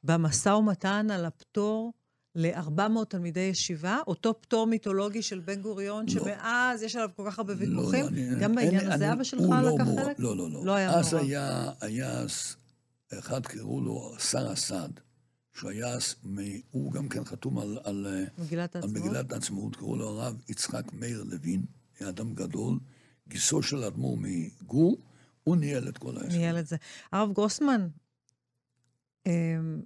[0.03, 1.93] במשא ומתן על הפטור
[2.35, 6.13] ל-400 תלמידי ישיבה, אותו פטור מיתולוגי של בן גוריון, לא.
[6.13, 8.05] שמאז יש עליו כל כך הרבה ויכוחים.
[8.05, 10.19] לא, לא, גם בעניין הזה אבא שלך לא לקח חלק?
[10.19, 10.65] לא, לא, לא.
[10.65, 11.27] לא היה אז מעורב.
[11.27, 12.25] היה, היה
[13.19, 14.89] אחד קראו לו שר אסד,
[15.53, 15.97] שהוא היה,
[16.71, 18.89] הוא גם כן חתום על, על, מגילת על.
[18.89, 21.65] מגילת העצמאות, קראו לו הרב יצחק מאיר לוין,
[21.99, 22.79] היה אדם גדול,
[23.27, 24.97] גיסו של האדמו"ר מגור,
[25.43, 26.35] הוא ניהל את כל העסק.
[26.35, 26.75] ניהל את זה.
[27.11, 27.87] הרב גרוסמן,
[29.25, 29.81] אמ,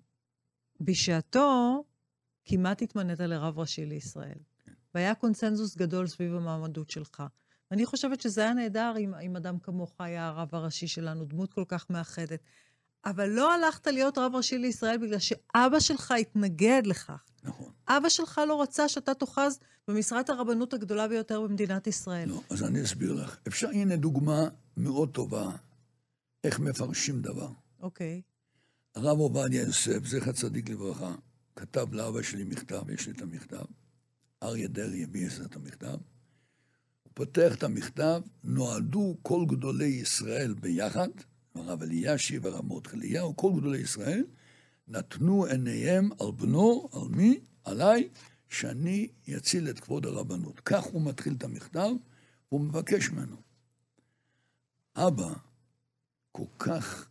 [0.82, 1.84] בשעתו
[2.46, 4.38] כמעט התמנית לרב ראשי לישראל,
[4.96, 7.24] והיה קונצנזוס גדול סביב המעמדות שלך.
[7.72, 11.64] ואני חושבת שזה היה נהדר אם, אם אדם כמוך היה הרב הראשי שלנו, דמות כל
[11.68, 12.40] כך מאחדת.
[13.10, 17.24] אבל לא הלכת להיות רב ראשי לישראל בגלל שאבא שלך התנגד לכך.
[17.44, 17.72] נכון.
[17.88, 22.30] אבא שלך לא רצה שאתה תאחז במשרת הרבנות הגדולה ביותר במדינת ישראל.
[22.30, 23.38] לא, אז אני אסביר לך.
[23.48, 25.52] אפשר, הנה דוגמה מאוד טובה
[26.44, 27.50] איך מפרשים דבר.
[27.80, 28.22] אוקיי.
[28.96, 31.16] הרב עובדיה יוסף, זכר צדיק לברכה,
[31.56, 33.66] כתב לאבא שלי מכתב, יש לי את המכתב.
[34.44, 35.98] אריה דרעי הביא את המכתב.
[37.04, 41.10] הוא פותח את המכתב, נועדו כל גדולי ישראל ביחד,
[41.60, 44.24] הרב אלישיב, הרב מרדכי אליהו, כל גדולי ישראל,
[44.88, 47.40] נתנו עיניהם על בנו, על מי?
[47.64, 48.10] עליי,
[48.50, 50.60] שאני אציל את כבוד הרבנות.
[50.60, 51.90] כך הוא מתחיל את המכתב,
[52.52, 53.36] והוא מבקש ממנו.
[54.96, 55.34] אבא
[56.32, 57.08] כל כך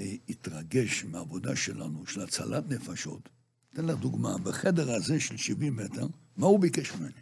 [0.00, 3.28] אה, התרגש מהעבודה שלנו, של הצלת נפשות.
[3.72, 7.20] אתן לך דוגמה, בחדר הזה של 70 מטר, מה הוא ביקש ממני?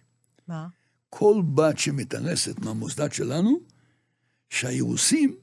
[0.48, 0.68] מה?
[1.08, 3.60] כל בת שמתארסת מהמוסד שלנו,
[4.48, 5.36] שהאירוסים,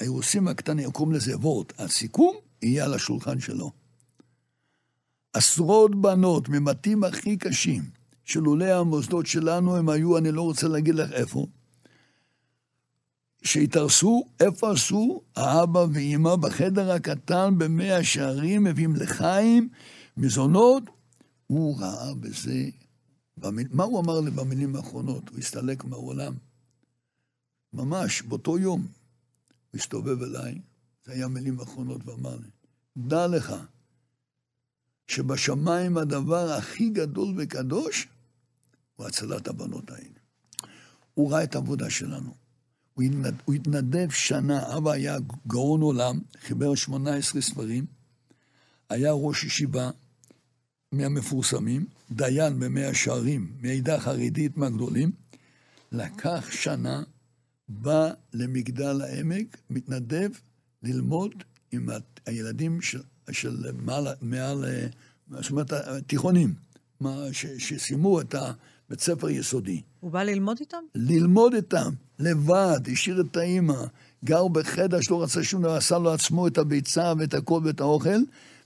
[0.00, 3.72] האירוסים הקטנים, קוראים לזה וורט, הסיכום יהיה על השולחן שלו.
[5.32, 7.82] עשרות בנות ממטים הכי קשים,
[8.24, 11.46] שלולא המוסדות שלנו הם היו, אני לא רוצה להגיד לך איפה,
[13.46, 15.20] שהתארסו, איפה עשו?
[15.36, 19.68] האבא ואימא בחדר הקטן במאה שערים, מביאים לחיים,
[20.16, 20.82] מזונות.
[21.46, 22.68] הוא ראה בזה,
[23.36, 23.66] במיל...
[23.70, 25.28] מה הוא אמר לי במילים האחרונות?
[25.28, 26.34] הוא הסתלק מהעולם.
[27.72, 28.86] ממש, באותו יום.
[29.70, 30.60] הוא הסתובב אליי,
[31.04, 32.48] זה היה מילים אחרונות, ואמר לי,
[32.96, 33.54] דע לך,
[35.06, 38.08] שבשמיים הדבר הכי גדול וקדוש
[38.96, 40.18] הוא הצלת הבנות האלה.
[41.14, 42.34] הוא ראה את העבודה שלנו.
[42.94, 43.34] הוא, התנד...
[43.44, 47.86] הוא התנדב שנה, אבא היה גאון עולם, חיבר 18 ספרים,
[48.88, 49.90] היה ראש ישיבה
[50.92, 55.10] מהמפורסמים, דיין במאה שערים, מעידה חרדית מהגדולים,
[55.92, 57.02] לקח שנה,
[57.68, 60.30] בא למגדל העמק, מתנדב
[60.82, 61.34] ללמוד
[61.72, 61.88] עם
[62.26, 63.00] הילדים של,
[63.30, 64.64] של מעל, מעל,
[65.30, 66.54] זאת אומרת, התיכונים,
[67.32, 69.80] ש, שסיימו את הבית ספר יסודי.
[70.00, 70.82] הוא בא ללמוד איתם?
[70.94, 73.84] ללמוד איתם, לבד, השאיר את האימא,
[74.24, 78.18] גר בחדר שלא רצה שום דבר, עשה לו עצמו את הביצה ואת הכל ואת האוכל,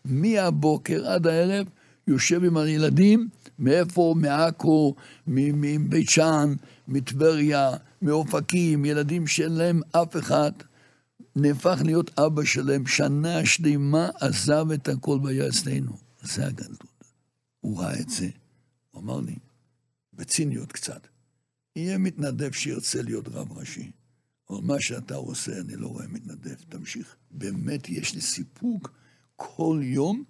[0.04, 1.66] מהבוקר עד הערב
[2.06, 4.14] יושב עם הילדים, מאיפה?
[4.16, 4.94] מעכו,
[5.26, 6.54] מבית שאן,
[6.88, 10.52] מטבריה, מאופקים, ילדים שאין להם אף אחד,
[11.36, 15.96] נהפך להיות אבא שלהם, שנה שלמה עזב את הכל והיה אצלנו.
[16.22, 17.04] זה הגדלות.
[17.60, 18.28] הוא ראה את זה,
[18.90, 19.36] הוא אמר לי,
[20.12, 21.06] בציניות קצת,
[21.76, 23.90] יהיה מתנדב שירצה להיות רב ראשי.
[24.50, 27.16] אבל מה שאתה עושה, אני לא רואה מתנדב, תמשיך.
[27.30, 28.92] באמת, יש לי סיפוק
[29.36, 30.24] כל יום.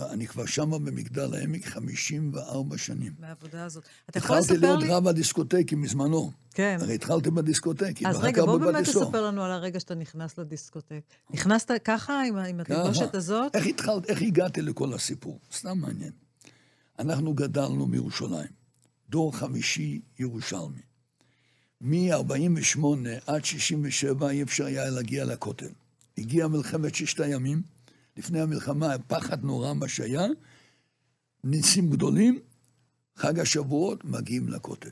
[0.00, 3.12] אני כבר שם במגדל העמק 54 שנים.
[3.18, 3.84] מהעבודה הזאת.
[4.10, 4.58] אתה יכול לספר לי...
[4.58, 6.32] התחלתי להיות רב הדיסקוטקים מזמנו.
[6.54, 6.78] כן.
[6.80, 8.06] הרי התחלתי בדיסקוטקים.
[8.06, 11.00] אז רגע, בוא באמת תספר לנו על הרגע שאתה נכנס לדיסקוטק.
[11.30, 13.56] נכנסת ככה, עם, עם התלבושת הזאת?
[13.56, 15.40] איך התחלת, איך הגעתי לכל הסיפור?
[15.52, 16.12] סתם מעניין.
[16.98, 18.48] אנחנו גדלנו בירושלים,
[19.08, 20.80] דור חמישי ירושלמי.
[21.80, 22.78] מ-48
[23.26, 25.70] עד 67 אי אפשר היה להגיע לכותל.
[26.18, 27.62] הגיעה מלחמת ששת הימים,
[28.16, 30.26] לפני המלחמה, פחד נורא מה שהיה,
[31.44, 32.40] ניסים גדולים,
[33.16, 34.90] חג השבועות, מגיעים לכותל.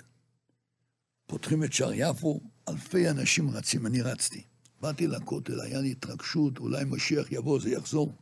[1.26, 4.42] פותחים את שער יפו, אלפי אנשים רצים, אני רצתי.
[4.80, 8.12] באתי לכותל, היה לי התרגשות, אולי משיח יבוא, זה יחזור.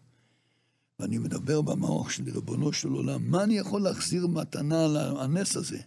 [0.99, 5.79] ואני מדבר במעוך שלי, ריבונו של עולם, מה אני יכול להחזיר מתנה על הנס הזה?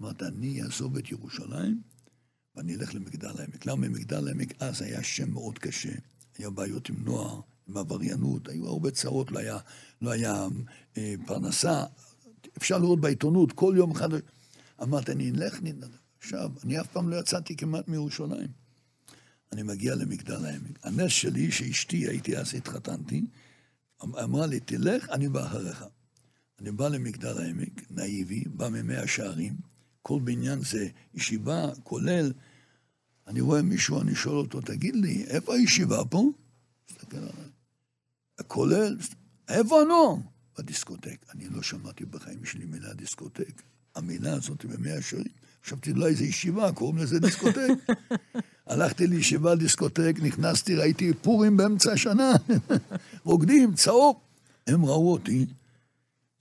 [0.00, 1.82] אמרת, אני אעזוב את ירושלים
[2.56, 3.66] ואני אלך למגדל העמק.
[3.66, 5.92] למה מגדל העמק אז היה שם מאוד קשה,
[6.38, 9.58] היה בעיות עם נוער, עם עבריינות, היו הרבה צרות, לא היה,
[10.02, 10.46] לא היה
[10.96, 11.84] אה, פרנסה.
[12.56, 14.08] אפשר לראות בעיתונות, כל יום אחד...
[14.82, 15.96] אמרתי, אני אלך, נדנד.
[16.18, 18.48] עכשיו, אני אף פעם לא יצאתי כמעט מירושלים.
[19.52, 20.78] אני מגיע למגדל העמק.
[20.82, 23.24] הנס שלי, שאשתי, הייתי אז, התחתנתי,
[24.02, 25.84] אמרה לי, תלך, אני בא אחריך.
[26.60, 29.56] אני בא למגדל העמק, נאיבי, בא ממאה שערים,
[30.02, 32.32] כל בניין זה ישיבה, כולל.
[33.26, 36.30] אני רואה מישהו, אני שואל אותו, תגיד לי, איפה הישיבה פה?
[36.90, 37.53] מסתכל עליי.
[38.38, 38.96] הכולל,
[39.48, 40.14] איפה הנוער?
[40.58, 41.26] בדיסקוטק.
[41.34, 43.62] אני לא שמעתי בחיים שלי מילה דיסקוטק.
[43.94, 45.26] המילה הזאת במאה שערים.
[45.64, 47.68] חשבתי, אולי איזה ישיבה, קוראים לזה דיסקוטק.
[48.66, 52.32] הלכתי לישיבה דיסקוטק, נכנסתי, ראיתי פורים באמצע השנה,
[53.24, 54.16] רוקדים, צהוב.
[54.66, 55.46] הם ראו אותי,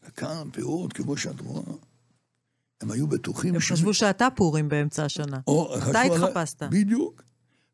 [0.08, 1.64] וכאן פירות, כמו שאת רואה.
[2.82, 5.40] הם היו בטוחים הם חשבו שאתה פורים באמצע השנה.
[5.48, 6.64] או, אתה התחפשת.
[6.64, 7.24] בדיוק.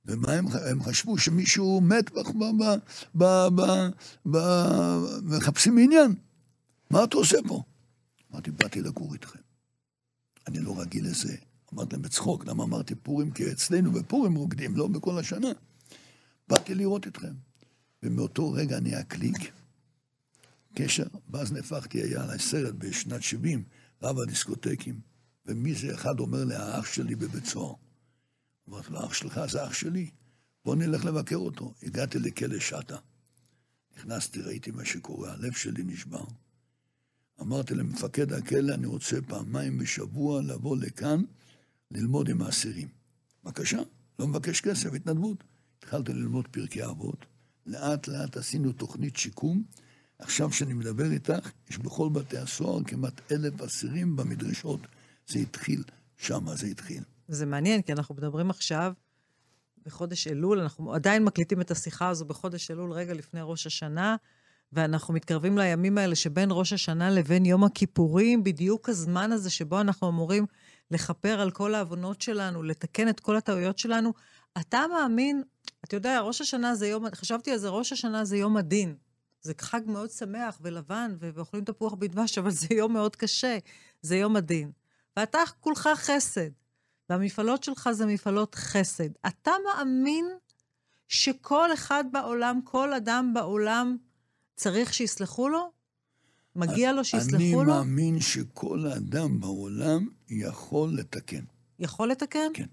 [0.06, 1.18] ומה הם, הם חשבו?
[1.18, 2.20] שמישהו מת ב...
[2.20, 2.74] ב...
[3.16, 3.24] ב...
[3.56, 3.64] ב...
[4.32, 4.38] ב...
[5.24, 6.16] מחפשים עניין.
[6.92, 7.64] מה אתה עושה פה?
[8.32, 9.40] אמרתי, באתי לגור איתכם.
[10.48, 11.36] אני לא רגיל לזה.
[11.74, 13.32] אמרתי להם בצחוק, למה אמרתי פורים?
[13.32, 15.52] כי אצלנו בפורים רוקדים, לא בכל השנה.
[16.48, 17.34] באתי לראות אתכם.
[18.04, 19.52] ומאותו רגע נהיה קליק,
[20.76, 23.64] קשר, ואז נהפכתי, היה עליי סרט בשנת 70,
[24.04, 25.00] רב הדיסקוטקים,
[25.46, 27.74] ומי זה אחד אומר לי, האח שלי בבית סוהר.
[28.70, 30.10] אמרתי לו, אח שלך זה אח שלי,
[30.66, 31.74] בוא נלך לבקר אותו.
[31.84, 32.98] הגעתי לכלא שטה.
[33.98, 36.24] נכנסתי, ראיתי מה שקורה, הלב שלי נשבר.
[37.42, 41.24] אמרתי למפקד הכלא, אני רוצה פעמיים בשבוע לבוא לכאן,
[41.92, 42.88] ללמוד עם האסירים.
[43.44, 43.80] בבקשה,
[44.20, 45.44] לא מבקש כסף, התנדבות.
[45.78, 47.26] התחלתי ללמוד פרקי אבות,
[47.66, 49.64] לאט לאט עשינו תוכנית שיקום.
[50.20, 54.80] עכשיו שאני מדבר איתך, יש בכל בתי הסוהר כמעט אלף אסירים במדרשות.
[55.28, 55.84] זה התחיל,
[56.18, 57.04] שמה זה התחיל.
[57.30, 58.94] זה מעניין, כי אנחנו מדברים עכשיו
[59.86, 64.16] בחודש אלול, אנחנו עדיין מקליטים את השיחה הזו בחודש אלול, רגע לפני ראש השנה,
[64.74, 70.10] ואנחנו מתקרבים לימים האלה שבין ראש השנה לבין יום הכיפורים, בדיוק הזמן הזה שבו אנחנו
[70.10, 70.46] אמורים
[70.92, 74.14] לכפר על כל העוונות שלנו, לתקן את כל הטעויות שלנו.
[74.58, 75.44] אתה מאמין,
[75.86, 78.96] אתה יודע, ראש השנה זה יום, חשבתי על זה, ראש השנה זה יום הדין.
[79.42, 83.58] זה חג מאוד שמח ולבן, ואוכלים תפוח בדבש, אבל זה יום מאוד קשה,
[84.02, 84.72] זה יום הדין.
[85.18, 86.50] ואתה כולך חסד.
[87.10, 89.10] והמפעלות שלך זה מפעלות חסד.
[89.28, 90.26] אתה מאמין
[91.08, 93.98] שכל אחד בעולם, כל אדם בעולם,
[94.56, 95.72] צריך שיסלחו לו?
[96.56, 97.74] מגיע לו אני שיסלחו לו?
[97.74, 101.44] מאמין שכל אדם בעולם יכול לתקן.
[101.80, 102.52] יכול לתקן?
[102.54, 102.66] כן.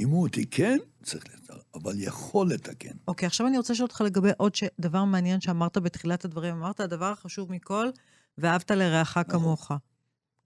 [0.00, 2.96] אם הוא תיקן, צריך לתקן, אבל יכול לתקן.
[3.08, 4.64] אוקיי, עכשיו אני רוצה לשאול אותך לגבי עוד ש...
[4.80, 6.54] דבר מעניין שאמרת בתחילת הדברים.
[6.54, 7.88] אמרת, הדבר החשוב מכל,
[8.38, 9.72] ואהבת לרעך כמוך.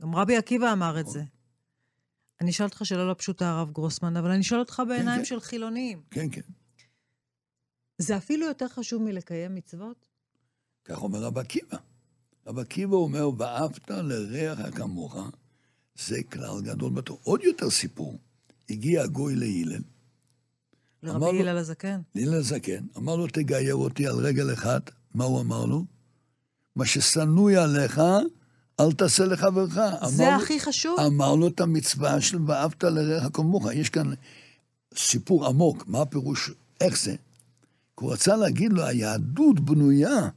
[0.03, 1.23] גם רבי עקיבא אמר את זה.
[2.41, 5.25] אני אשאל אותך שאלה לא פשוטה, הרב גרוסמן, אבל אני אשאל אותך בעיניים כן.
[5.25, 6.03] של חילונים.
[6.11, 6.41] כן, כן.
[7.99, 10.09] זה אפילו יותר חשוב מלקיים מצוות?
[10.85, 11.77] כך אומר רב עקיבא.
[12.47, 15.17] רב עקיבא אומר, ואהבת לרעך כמוך,
[15.95, 17.21] זה כלל גדול בתור.
[17.23, 18.19] עוד יותר סיפור.
[18.71, 19.83] הגיע הגוי להלל,
[21.05, 22.01] אמר לרבי הלל הזקן.
[22.15, 24.81] להלל הזקן, אמר לו, תגייר אותי על רגל אחד.
[25.15, 25.85] מה הוא אמר לו?
[26.77, 28.01] מה ששנואי עליך,
[28.81, 29.75] אל תעשה לחברך.
[30.07, 31.01] זה אמר הכי חשוב.
[31.01, 33.67] אמר לו את המצווה של ואהבת לרעך כמוך.
[33.73, 34.11] יש כאן
[34.97, 37.11] סיפור עמוק, מה הפירוש, איך זה?
[37.11, 40.29] כי הוא רצה להגיד לו, היהדות בנויה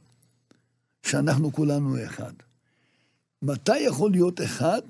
[1.02, 2.32] שאנחנו כולנו אחד.
[3.42, 4.82] מתי יכול להיות אחד?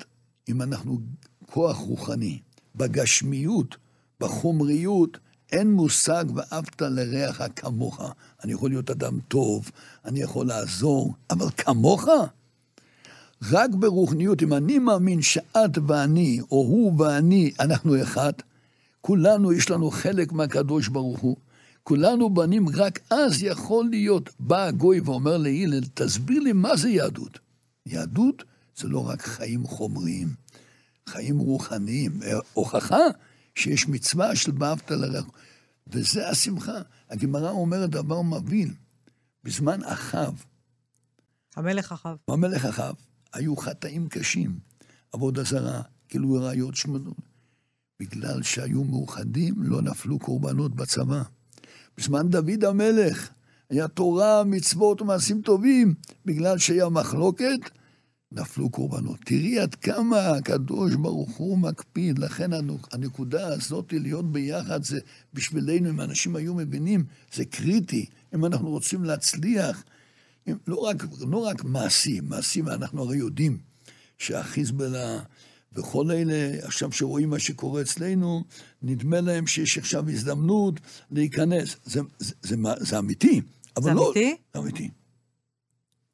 [0.48, 0.98] אם אנחנו
[1.46, 2.38] כוח רוחני.
[2.76, 3.76] בגשמיות,
[4.20, 5.18] בחומריות,
[5.52, 8.00] אין מושג ואהבת לרעך כמוך.
[8.44, 9.70] אני יכול להיות אדם טוב,
[10.04, 12.08] אני יכול לעזור, אבל כמוך?
[13.50, 18.32] רק ברוחניות, אם אני מאמין שאת ואני, או הוא ואני, אנחנו אחד,
[19.00, 21.36] כולנו יש לנו חלק מהקדוש ברוך הוא.
[21.82, 27.38] כולנו בנים, רק אז יכול להיות, בא הגוי ואומר להלל, תסביר לי מה זה יהדות.
[27.86, 28.44] יהדות
[28.76, 30.28] זה לא רק חיים חומריים,
[31.06, 32.20] חיים רוחניים,
[32.52, 33.04] הוכחה
[33.54, 35.24] שיש מצווה של ואהבת לרעך.
[35.86, 36.78] וזה השמחה.
[37.10, 38.70] הגמרא אומרת דבר מבהיל.
[39.44, 40.44] בזמן אחאב,
[41.56, 42.16] המלך אחאב.
[42.30, 42.94] במלך אחאב,
[43.34, 44.58] היו חטאים קשים,
[45.12, 47.16] עבודה זרה, גילוי ראיות שמנות.
[48.00, 51.22] בגלל שהיו מאוחדים, לא נפלו קורבנות בצבא.
[51.98, 53.30] בזמן דוד המלך,
[53.70, 55.94] היה תורה, מצוות ומעשים טובים.
[56.26, 57.70] בגלל שהיה מחלוקת,
[58.32, 59.18] נפלו קורבנות.
[59.24, 62.18] תראי עד כמה הקדוש ברוך הוא מקפיד.
[62.18, 62.50] לכן
[62.92, 65.00] הנקודה הזאת, להיות ביחד, זה
[65.34, 68.06] בשבילנו, אם אנשים היו מבינים, זה קריטי.
[68.34, 69.84] אם אנחנו רוצים להצליח,
[70.66, 73.58] לא, רק, לא רק מעשים, מעשים, אנחנו הרי יודעים
[74.18, 75.20] שהחיזבאללה
[75.72, 78.44] וכל אלה, עכשיו שרואים מה שקורה אצלנו,
[78.82, 80.80] נדמה להם שיש עכשיו הזדמנות
[81.10, 81.76] להיכנס.
[81.84, 83.40] זה, זה, זה, זה, זה אמיתי.
[83.76, 84.36] אבל זה לא, אמיתי?
[84.54, 84.90] זה אמיתי.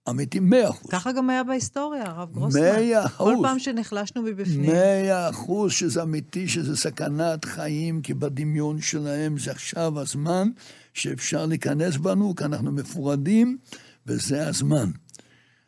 [0.08, 0.90] אמיתי מאה אחוז.
[0.90, 2.60] ככה גם היה בהיסטוריה, הרב גרוסמן.
[2.60, 3.42] מאה כל אחוז.
[3.42, 4.70] פעם שנחלשנו מבפנים.
[4.70, 10.48] מאה אחוז שזה אמיתי, שזה סכנת חיים, כי בדמיון שלהם זה עכשיו הזמן
[10.94, 13.58] שאפשר להיכנס בנו, כי אנחנו מפורדים,
[14.06, 14.90] וזה הזמן.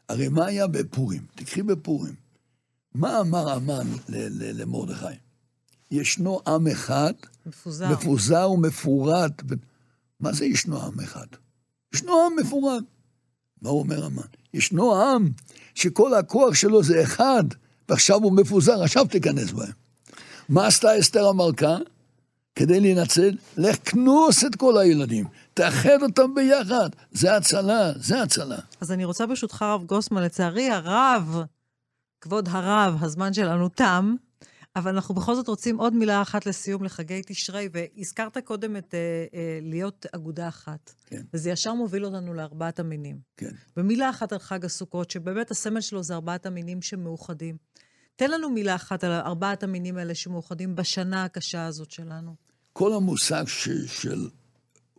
[0.08, 1.22] הרי מה היה בפורים?
[1.34, 2.14] תקחי בפורים.
[2.94, 3.86] מה אמר המן
[4.32, 5.06] למרדכי?
[5.90, 7.12] ישנו עם אחד,
[7.46, 7.88] מפוזר.
[7.92, 9.32] מפוזר ומפורד.
[9.46, 9.54] ב-
[10.20, 11.26] מה זה ישנו עם אחד?
[11.94, 12.84] ישנו עם מפורד.
[13.62, 14.22] מה אומר המן?
[14.54, 15.30] ישנו עם
[15.74, 17.44] שכל הכוח שלו זה אחד,
[17.88, 19.72] ועכשיו הוא מפוזר, עכשיו תיכנס בהם.
[20.48, 21.76] מה עשתה אסתר המלכה?
[22.54, 25.24] כדי להינצל, לך כנוס את כל הילדים,
[25.54, 28.58] תאחד אותם ביחד, זה הצלה, זה הצלה.
[28.80, 31.42] אז אני רוצה ברשותך, הרב גוסמן, לצערי הרב,
[32.20, 34.14] כבוד הרב, הזמן שלנו תם,
[34.76, 38.98] אבל אנחנו בכל זאת רוצים עוד מילה אחת לסיום לחגי תשרי, והזכרת קודם את אה,
[39.34, 40.94] אה, להיות אגודה אחת.
[41.06, 41.22] כן.
[41.34, 43.18] וזה ישר מוביל אותנו לארבעת המינים.
[43.36, 43.50] כן.
[43.76, 47.56] ומילה אחת על חג הסוכות, שבאמת הסמל שלו זה ארבעת המינים שמאוחדים.
[48.16, 52.34] תן לנו מילה אחת על ארבעת המינים האלה שמאוחדים בשנה הקשה הזאת שלנו.
[52.72, 54.28] כל המושג ש, של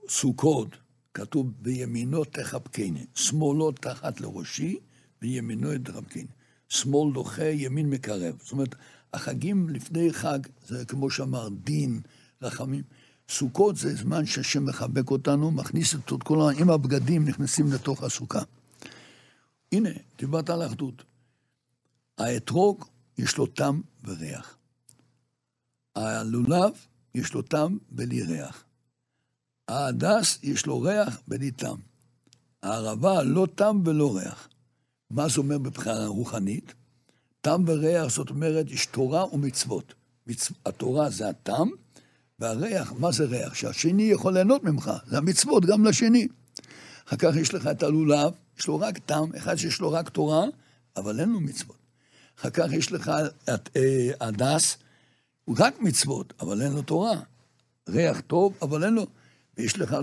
[0.09, 0.67] סוכות,
[1.13, 4.79] כתוב בימינו תחבקני, שמאלו תחת לראשי,
[5.21, 6.27] וימינו תחבקני.
[6.73, 8.35] שמאל דוחה, ימין מקרב.
[8.43, 8.75] זאת אומרת,
[9.13, 12.01] החגים לפני חג, זה כמו שאמר, דין,
[12.41, 12.83] רחמים.
[13.29, 16.51] סוכות זה זמן שהשם מחבק אותנו, מכניס את כל.
[16.59, 18.41] עם הבגדים נכנסים לתוך הסוכה.
[19.71, 21.03] הנה, דיברת על אחדות.
[22.17, 22.85] האתרוג,
[23.17, 24.57] יש לו טעם וריח.
[25.95, 26.71] הלולב,
[27.15, 28.63] יש לו טעם בלי ריח.
[29.67, 31.77] ההדס, יש לו ריח בלי טעם.
[32.63, 34.49] הערבה, לא טעם ולא ריח.
[35.09, 36.73] מה זה אומר מבחינה רוחנית?
[37.41, 39.93] טעם וריח, זאת אומרת, יש תורה ומצוות.
[40.27, 40.51] מצ...
[40.65, 41.69] התורה זה הטעם,
[42.39, 43.53] והריח, מה זה ריח?
[43.53, 46.27] שהשני יכול ליהנות ממך, זה המצוות גם לשני.
[47.07, 50.45] אחר כך יש לך את הלולב, יש לו רק טעם, אחד שיש לו רק תורה,
[50.97, 51.82] אבל אין לו מצוות.
[52.39, 53.11] אחר כך יש לך
[53.53, 54.77] את אה, הדס,
[55.45, 57.19] הוא רק מצוות, אבל אין לו תורה.
[57.89, 59.07] ריח טוב, אבל אין לו.
[59.57, 59.95] ויש לך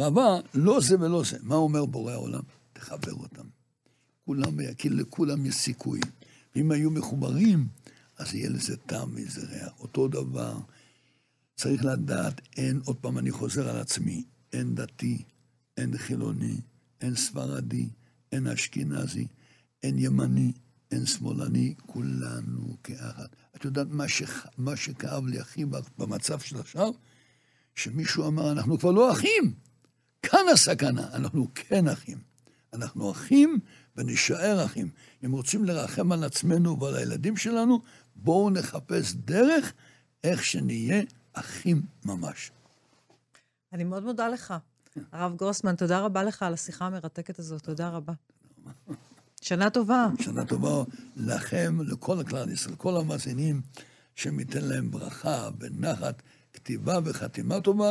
[0.00, 1.36] הרבה, לא זה ולא זה.
[1.42, 2.42] מה אומר בורא העולם?
[2.72, 3.44] תחבר אותם.
[4.24, 6.00] כולם, כי לכולם יש סיכוי.
[6.56, 7.68] ואם היו מחוברים,
[8.18, 9.72] אז יהיה לזה טעם ואיזה ריח.
[9.80, 10.58] אותו דבר,
[11.56, 15.22] צריך לדעת, אין, עוד פעם אני חוזר על עצמי, אין דתי,
[15.76, 16.56] אין חילוני,
[17.00, 17.88] אין ספרדי,
[18.32, 19.26] אין אשכנזי,
[19.82, 20.52] אין ימני,
[20.90, 23.26] אין שמאלני, כולנו כאחד.
[23.56, 24.22] את יודעת מה, ש...
[24.58, 25.64] מה שכאב לי הכי
[25.98, 26.90] במצב של עכשיו?
[27.74, 29.54] שמישהו אמר, אנחנו כבר לא אחים.
[30.22, 32.18] כאן הסכנה, אנחנו כן אחים.
[32.72, 33.58] אנחנו אחים
[33.96, 34.90] ונשאר אחים.
[35.24, 37.80] אם רוצים לרחם על עצמנו ועל הילדים שלנו,
[38.16, 39.72] בואו נחפש דרך
[40.24, 42.50] איך שנהיה אחים ממש.
[43.72, 44.54] אני מאוד מודה לך.
[45.12, 48.12] הרב גרוסמן, תודה רבה לך על השיחה המרתקת הזאת, תודה רבה.
[49.40, 50.08] שנה טובה.
[50.20, 50.84] שנה טובה
[51.16, 53.60] לכם, לכל הכלל ישראל, כל המאזינים,
[54.14, 56.22] שניתן להם ברכה ונחת,
[56.52, 57.90] כתיבה וחתימה טובה,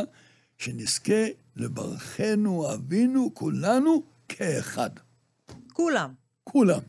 [0.58, 1.26] שנזכה
[1.56, 4.90] לברכנו אבינו כולנו כאחד.
[5.72, 6.12] כולם.
[6.44, 6.80] כולם.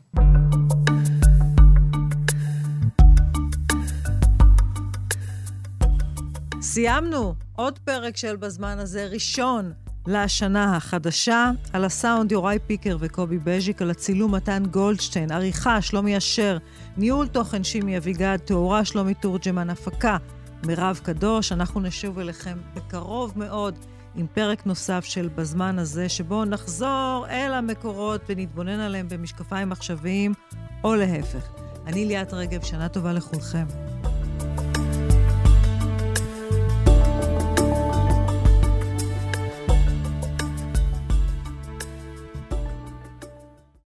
[6.62, 9.72] סיימנו עוד פרק של בזמן הזה, ראשון
[10.06, 11.50] לשנה החדשה.
[11.72, 16.58] על הסאונד יוראי פיקר וקובי בז'יק, על הצילום מתן גולדשטיין, עריכה שלומי אשר,
[16.96, 20.16] ניהול תוכן שימי אביגד, תאורה שלומי תורג'מן, הפקה
[20.66, 21.52] מירב קדוש.
[21.52, 23.74] אנחנו נשוב אליכם בקרוב מאוד
[24.14, 30.34] עם פרק נוסף של בזמן הזה, שבו נחזור אל המקורות ונתבונן עליהם במשקפיים עכשוויים,
[30.84, 31.48] או להפך.
[31.86, 33.64] אני ליאת רגב, שנה טובה לכולכם.